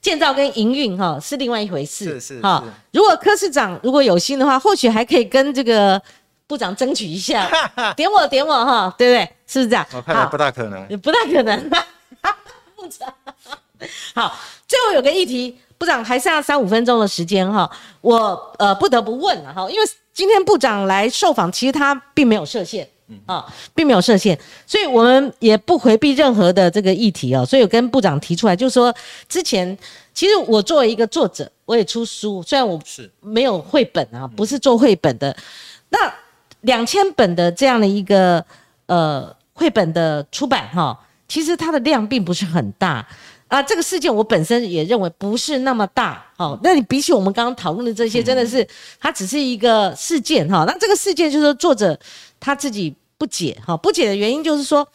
[0.00, 2.18] 建造跟营运哈，是另外一回事。
[2.18, 6.00] 是是哈，如果柯市长如果有心的话，或许还可以跟这个。
[6.46, 7.48] 部长争取一下，
[7.96, 9.36] 点我点我哈，对不对？
[9.46, 9.86] 是不是这样？
[9.92, 11.70] 我看来不大可能，不大可能。
[12.76, 13.12] 部长，
[14.14, 14.38] 好，
[14.68, 17.68] 最后有个议题，部长还剩下三五分钟的时间哈，
[18.00, 22.86] 我呃不得不问了哈，因为今天部长来受访，其实他并没有设限，
[23.24, 23.44] 啊，
[23.74, 28.94] 并没有设限，所以我们也不回避任何的这个议题哦，所以我跟部长提出来，就是说
[29.28, 29.76] 之前
[30.12, 35.34] 其实我作为一个作者，我也出书，虽然我是没有绘本啊，不是做绘本的，
[35.88, 36.12] 那。
[36.66, 38.44] 两千本的这样的一个
[38.86, 40.96] 呃绘本的出版哈，
[41.26, 43.06] 其实它的量并不是很大
[43.48, 43.62] 啊。
[43.62, 48.66] 这个事件我本身也认为不是那么大，哦，那你比起我们刚刚讨论的这些，真的是
[49.00, 50.64] 它只是一个事件哈。
[50.66, 51.98] 那这个事件就是说作者
[52.38, 54.86] 他自己不解哈，不解的原因就是说。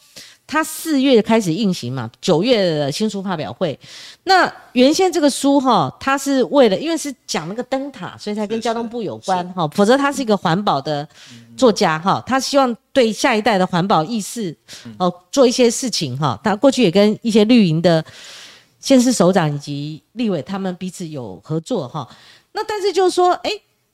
[0.46, 3.78] 他四月开始运行嘛，九月的新书发表会。
[4.24, 9.66] 那原先这个书哈，它是为了因为是讲那个灯塔，所以才跟交通部有关哈。
[9.68, 11.08] 否则他是一个环保的
[11.56, 14.54] 作家哈，他希望对下一代的环保意识
[14.98, 16.38] 哦做一些事情哈。
[16.44, 18.04] 他过去也跟一些绿营的
[18.78, 22.06] 县市首长以及立委他们彼此有合作哈。
[22.52, 23.50] 那但是就是说，哎，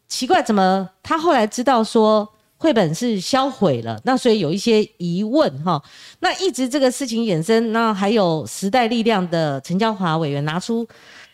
[0.09, 2.29] 奇怪，怎么他后来知道说？
[2.61, 5.81] 绘本是销毁了，那所以有一些疑问哈。
[6.19, 10.85] 那一直这个事情衍生，那还有时代力量的陈娇华委员拿出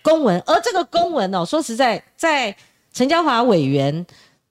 [0.02, 2.54] 公文，而这个公文哦，说实在，在
[2.92, 4.04] 陈娇华委员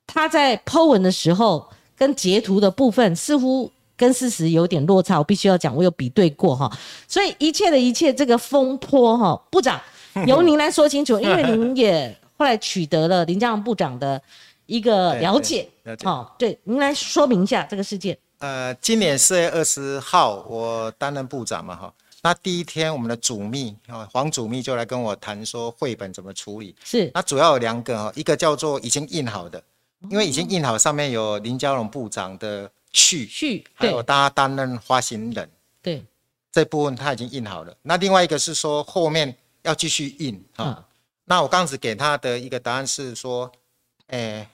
[0.07, 1.63] 他在剖文的时候，
[1.95, 6.75] 跟截图的部分似乎跟事实有点落差，我必须要讲，我有比对过哈。
[7.07, 9.79] 所以一切的一切，这个风波哈，部长
[10.25, 14.19] 由您来说清楚，因为您也后来取得了林佳龙部长的。
[14.65, 15.69] 一个了解，
[16.03, 18.17] 好，对，您来说明一下这个事件。
[18.39, 26.75] 呃，今年四月二十号，我担任部长嘛，哈，那第一天我们的主秘啊，黄主秘就来跟我谈说绘本怎么处理。
[26.83, 29.63] 是，那主要有两个哈，一个叫做已经印好的，
[30.09, 35.49] 因为已经印好，上面有林佳龙部长的序，序，还有他担任发行人，
[35.81, 36.03] 对，
[36.51, 37.73] 这部分他已经印好了。
[37.81, 40.85] 那另外一个是说后面要继续印啊。
[41.25, 43.49] 那我刚才给他的一个答案是说，
[44.07, 44.49] 哎。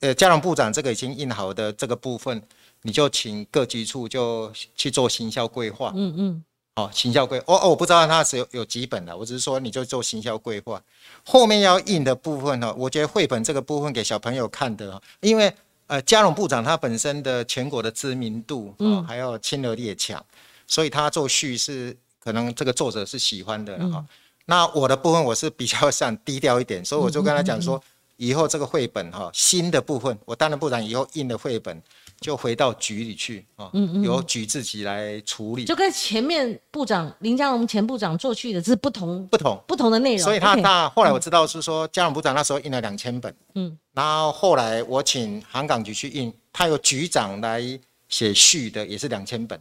[0.00, 2.42] 呃，家荣部长，这个已经印好的这个部分，
[2.82, 5.90] 你就请各局处就去做行销规划。
[5.96, 6.44] 嗯嗯，
[6.76, 10.82] 哦，行销规，哦哦，我不知道他是有有几本的，我只是说你就做行销规划。
[11.24, 15.50] 后面要印的部分呢，我觉得绘本这个部分给小朋友看的，因为
[15.86, 20.22] 呃，嘉荣部长他本身的全国的知名度，嗯，还有亲和力也强，
[20.66, 24.04] 所以他做序是可能这个作者是喜欢的哈。
[24.44, 27.82] 那我的部分我是比较想低调一点，所以我就跟他讲说。
[28.20, 31.82] 以后这个绘本哈，新的部分，我担任部长以后印的绘本
[32.20, 33.70] 就回到局里去啊，
[34.04, 39.58] 由局自己来处理，就跟前面部长林佳龙前部长做去的是不同不同。
[39.66, 40.22] 不同的内容。
[40.22, 47.62] 所以他他后来我知道是说，佳龙部长那时候印了两千本，嗯，然后后来我请航港局去印，他有局长来
[48.10, 49.58] 写序的也是两千本，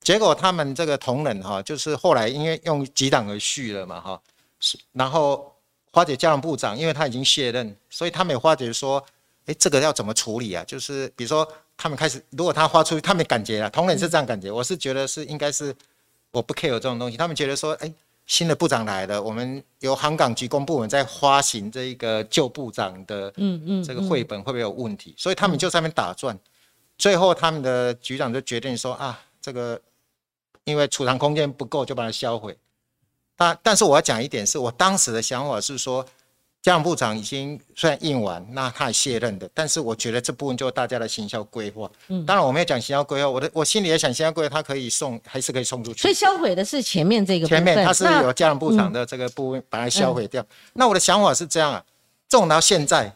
[0.00, 4.20] 结果他们这个同仁哈，就是后来因为用局长而序了嘛哈，
[4.58, 5.52] 是然后。
[5.96, 9.02] 花姐交通部长，因为他已经卸任，所以他们也花姐说
[9.46, 10.62] ：“哎，这个要怎么处理啊？
[10.66, 15.74] 就是比如说，他们开始，如果他花出去，他们感觉了，同仁是这样感觉，我是觉得是应该是
[16.32, 17.16] 我不 care 这种东西。
[17.16, 17.90] 他们觉得说，哎，
[18.26, 25.14] 新的部长来了，我们由航港局公部门在发行这一个旧部长的，嗯嗯，这个绘本会不会有问题？
[25.16, 26.38] 所以他们就在那边打转，
[26.98, 29.80] 最后他们的局长就决定说啊，这个
[30.64, 32.54] 因为储藏空间不够，就把它销毁。”
[33.36, 36.04] 但但是我要讲一点，是我当时的想法是说，
[36.62, 41.90] 江部长已经虽然印完，那他也卸任的，但是我觉得这部分就是大家的行销规划。
[42.08, 46.02] 嗯，当然我没有讲行销规划，我的我心里也想行销规划，他可以送还是可以送出去。
[46.02, 50.44] 所以销毁的是前面这个前面他是有江部长的这个部分把它销毁掉。
[50.72, 51.84] 那我的想法是这样啊，
[52.28, 53.14] 种到现在。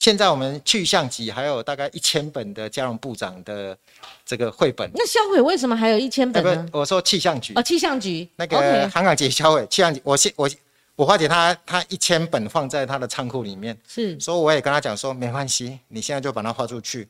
[0.00, 3.76] 现在我们去象集还有大概一千本的嘉荣部长的
[4.24, 4.90] 这个绘本。
[4.94, 6.66] 那销毁为什么还有一千本呢？
[6.72, 10.48] 我说气象局哦，气象局那个航港局销毁气象局，我现我
[10.96, 17.06] 我发觉他他一千本放在他的仓库里面，是，所以我也跟他讲说没关系，你现在就把它发出去。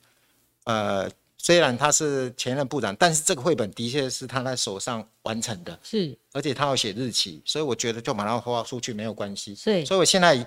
[0.64, 9.56] 呃，虽然他是前任部长，但是这个绘本的确是他在手上完成的，是，而且他要写日期，所以我觉得就把它发出去没有关系。
[9.64, 10.44] 对，所以我现在。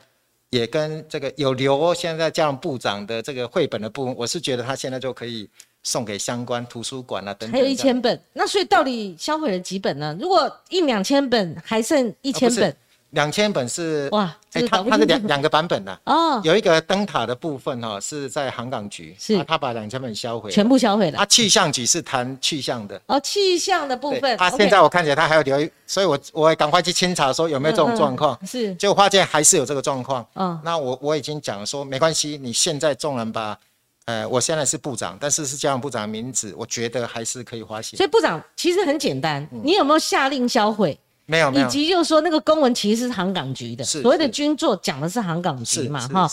[0.54, 5.49] 也跟这个有留现在这样部长的这个绘本的部分，我是觉得他现在就可以
[5.82, 7.51] 送给相关图书馆啊等等。
[7.51, 10.16] 还有一千本，那所以到底销毁了几本呢？
[10.20, 12.76] 如果一两千本，还剩一千本。
[13.14, 19.43] 两千本是哇，哎，它它是两两个版本的 哦，有一个灯塔的部分哈，是在航港局，是。
[19.45, 21.18] 他把两千本销毁，全部销毁了。
[21.18, 22.99] 他气象局是谈气象的。
[23.07, 30.26] 哦，气象的部分，他现在我看起来他还有留，所以我我也赶快去清查说有没有这种状况，是，结果发现还是有这个状况。
[30.36, 33.57] 嗯，那我我已经讲说没关系，你现在纵然把，
[34.05, 37.95] 呃，我现在是部长，但是是交通部长的名字，我觉得还是可以花钱。
[37.95, 40.97] 所以部长其实很简单，你有没有下令销毁？
[41.26, 46.30] 没有，以及就是说那个公文其实是航港局的，所谓的军座讲的是航港局嘛，哈。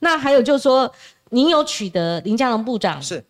[0.00, 0.90] 那还有就是说，
[1.28, 3.24] 您有取得林佳龙部长是。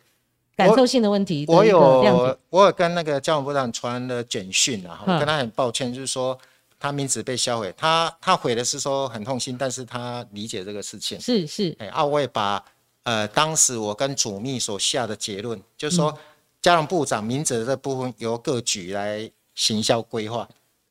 [0.56, 6.38] 感受性的问题，我有，我有跟那个交通部长传了简讯啊，我跟他很抱歉，就是说
[6.78, 12.62] 他名字被销毁，他他毁的是说很痛心，但是他理解这个事情，是是，哎啊，我也把
[13.04, 16.14] 呃当时我跟主秘所下的结论，就是说。
[16.62, 20.46] 交通部长名字的这部分由各局来行销规划。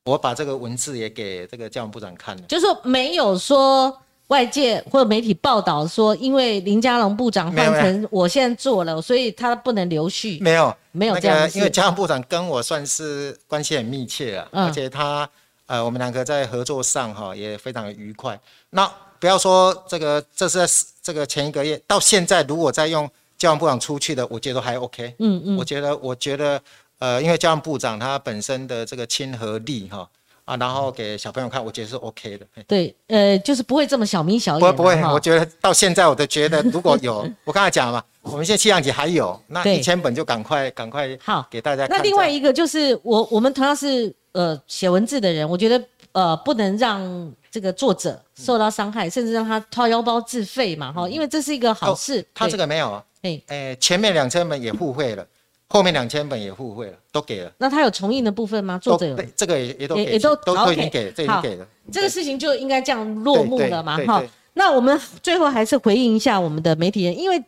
[0.09, 3.95] 我把这个文字也给这个教育部长看了，就是说没有说
[4.27, 10.39] 外界或者媒体报道说，因为林佳龙部长换成我现在做了，所以他不能留续。
[10.41, 11.49] 没有，没有这样。
[11.53, 15.29] 因为交通部长跟我算是关系很密切啊，而且他
[15.67, 18.39] 呃，我们两个在合作上哈也非常的愉快。
[18.71, 25.13] 那不要说这个，这是在这个前一个月到现在，如果再用教育部长出去的，我觉得还 OK。
[25.19, 26.59] 嗯嗯，我觉得，我觉得。
[26.99, 30.07] 呃，因为交通部长他本身的这个亲和力哈
[30.45, 32.45] 啊，然后给小朋友看，我觉得是 OK 的。
[32.67, 34.59] 对，呃，就是不会这么小明小眼。
[34.59, 41.85] 不不会，我觉得到现在我都觉得， 如果有我刚才讲嘛，我们现在气象局还有那一千本，就赶快赶快好给大家。
[41.87, 45.81] 那另外一个就是我我们同样是呃写文字的人，我觉得
[46.11, 52.25] 呃不能让这个作者受到伤害，甚至让他掏腰包自费嘛哈，因为这是一个好事。
[52.33, 55.25] 他这个没有啊，哎哎，前面两千本也互惠了。
[55.71, 57.51] 后面两千本也互惠了，都给了。
[57.59, 58.79] 那他有重印的部分吗？
[58.79, 61.67] 作者有，这个也也都也都都已经给，这已经给了。
[61.91, 63.97] 这个事情就应该这样落幕了嘛？
[64.07, 64.23] 哈。
[64.55, 67.39] 那我们最后还是回应一下我们的媒体人，因为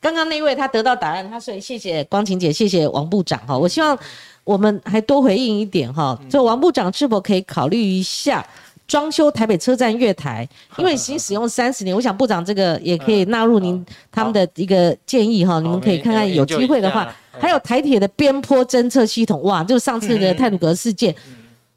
[0.00, 3.56] 刚刚那位他得到答案，他所以谢谢光晴姐，谢谢王部长哈。
[3.56, 3.96] 我希望
[4.44, 8.44] 我们还多回应一点哈，就王部长是否可以考虑一下
[8.86, 10.48] 装修台北车站月台？
[10.78, 15.60] 因为已经使用三十年，我想部长这个也可以纳入您他们的一个建议哈。
[15.60, 17.14] 你们可以看看有机会的话。
[17.40, 21.14] 还有台铁的边坡侦测系统，哇，就上次的泰鲁格事件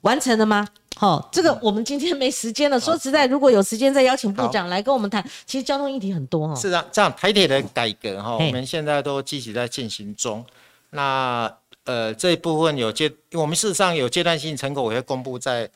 [0.01, 0.67] 完成了吗？
[0.97, 2.79] 好，这个我们今天没时间了。
[2.79, 6.53] 说实在，如果有时间再邀请部长来跟我们谈，其实交通议题很多哈。
[6.53, 10.45] 是啊，这样台铁的改革哈，我们现在都积极在进行中。
[10.91, 11.51] 那
[11.85, 15.67] 呃这一部分有阶，我们事实上有阶段性成果，我会公布在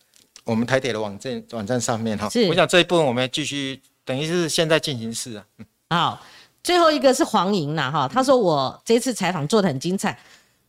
[0.44, 2.30] 我们台铁的网站网站上面哈。
[2.30, 5.46] 是，我想这一部分我们继续，等于是现在进行式啊。
[5.90, 6.22] 好。
[6.66, 10.18] 最后一个是黄莹呐，哈，他说我这次采访做的很精彩，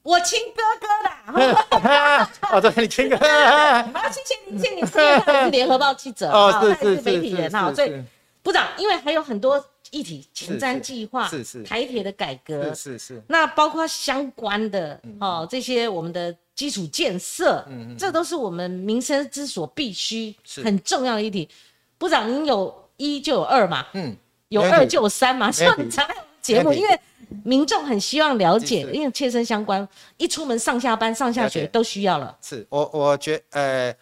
[0.02, 7.90] 我亲哥哥的，哦， 对，你亲哥，好，谢谢你，谢谢你，他是联合报记者， 哦，是是是媒体人哈，所以
[8.42, 21.48] 部长，因为还有很多议题，前瞻计划，是是，台铁的改革，是是，那包括相关的哦，这些我们的基础建设，嗯嗯，这都是我们民生之所必须，很重要的议题。
[21.96, 24.14] 部长，您有一就有二嘛，嗯。
[24.48, 26.06] 有二就有三嘛，希望你才
[26.40, 27.00] 节目，因为
[27.44, 29.86] 民众很希望了解，因为切身相关，
[30.16, 32.36] 一出门上下班、上下学都需要了。
[32.40, 33.92] 是我，我觉呃，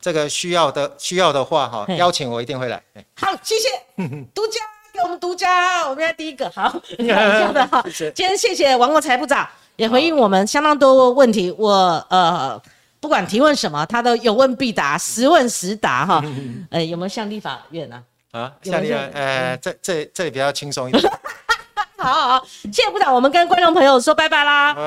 [0.00, 2.82] 这个需要的需要的话哈，邀请我一定会来。
[3.14, 3.68] 好，谢谢。
[4.34, 4.60] 独家
[4.92, 6.50] 给我们独家，我们要第一个。
[6.50, 7.84] 好， 好的哈。
[8.14, 12.60] 今天谢谢王国财部长也回应我们相当多问题，我呃
[12.98, 16.24] 不管提问什么，他都有问必答，实问实答哈。
[16.70, 18.02] 呃，有没有向立法院呢？
[18.32, 21.02] 啊，夏丽啊，呃，这这这里比较轻松一点。
[21.96, 24.82] 好好好，谢谢部长，我们跟观众朋友说拜拜啦，拜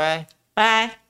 [0.53, 1.04] 拜，拜。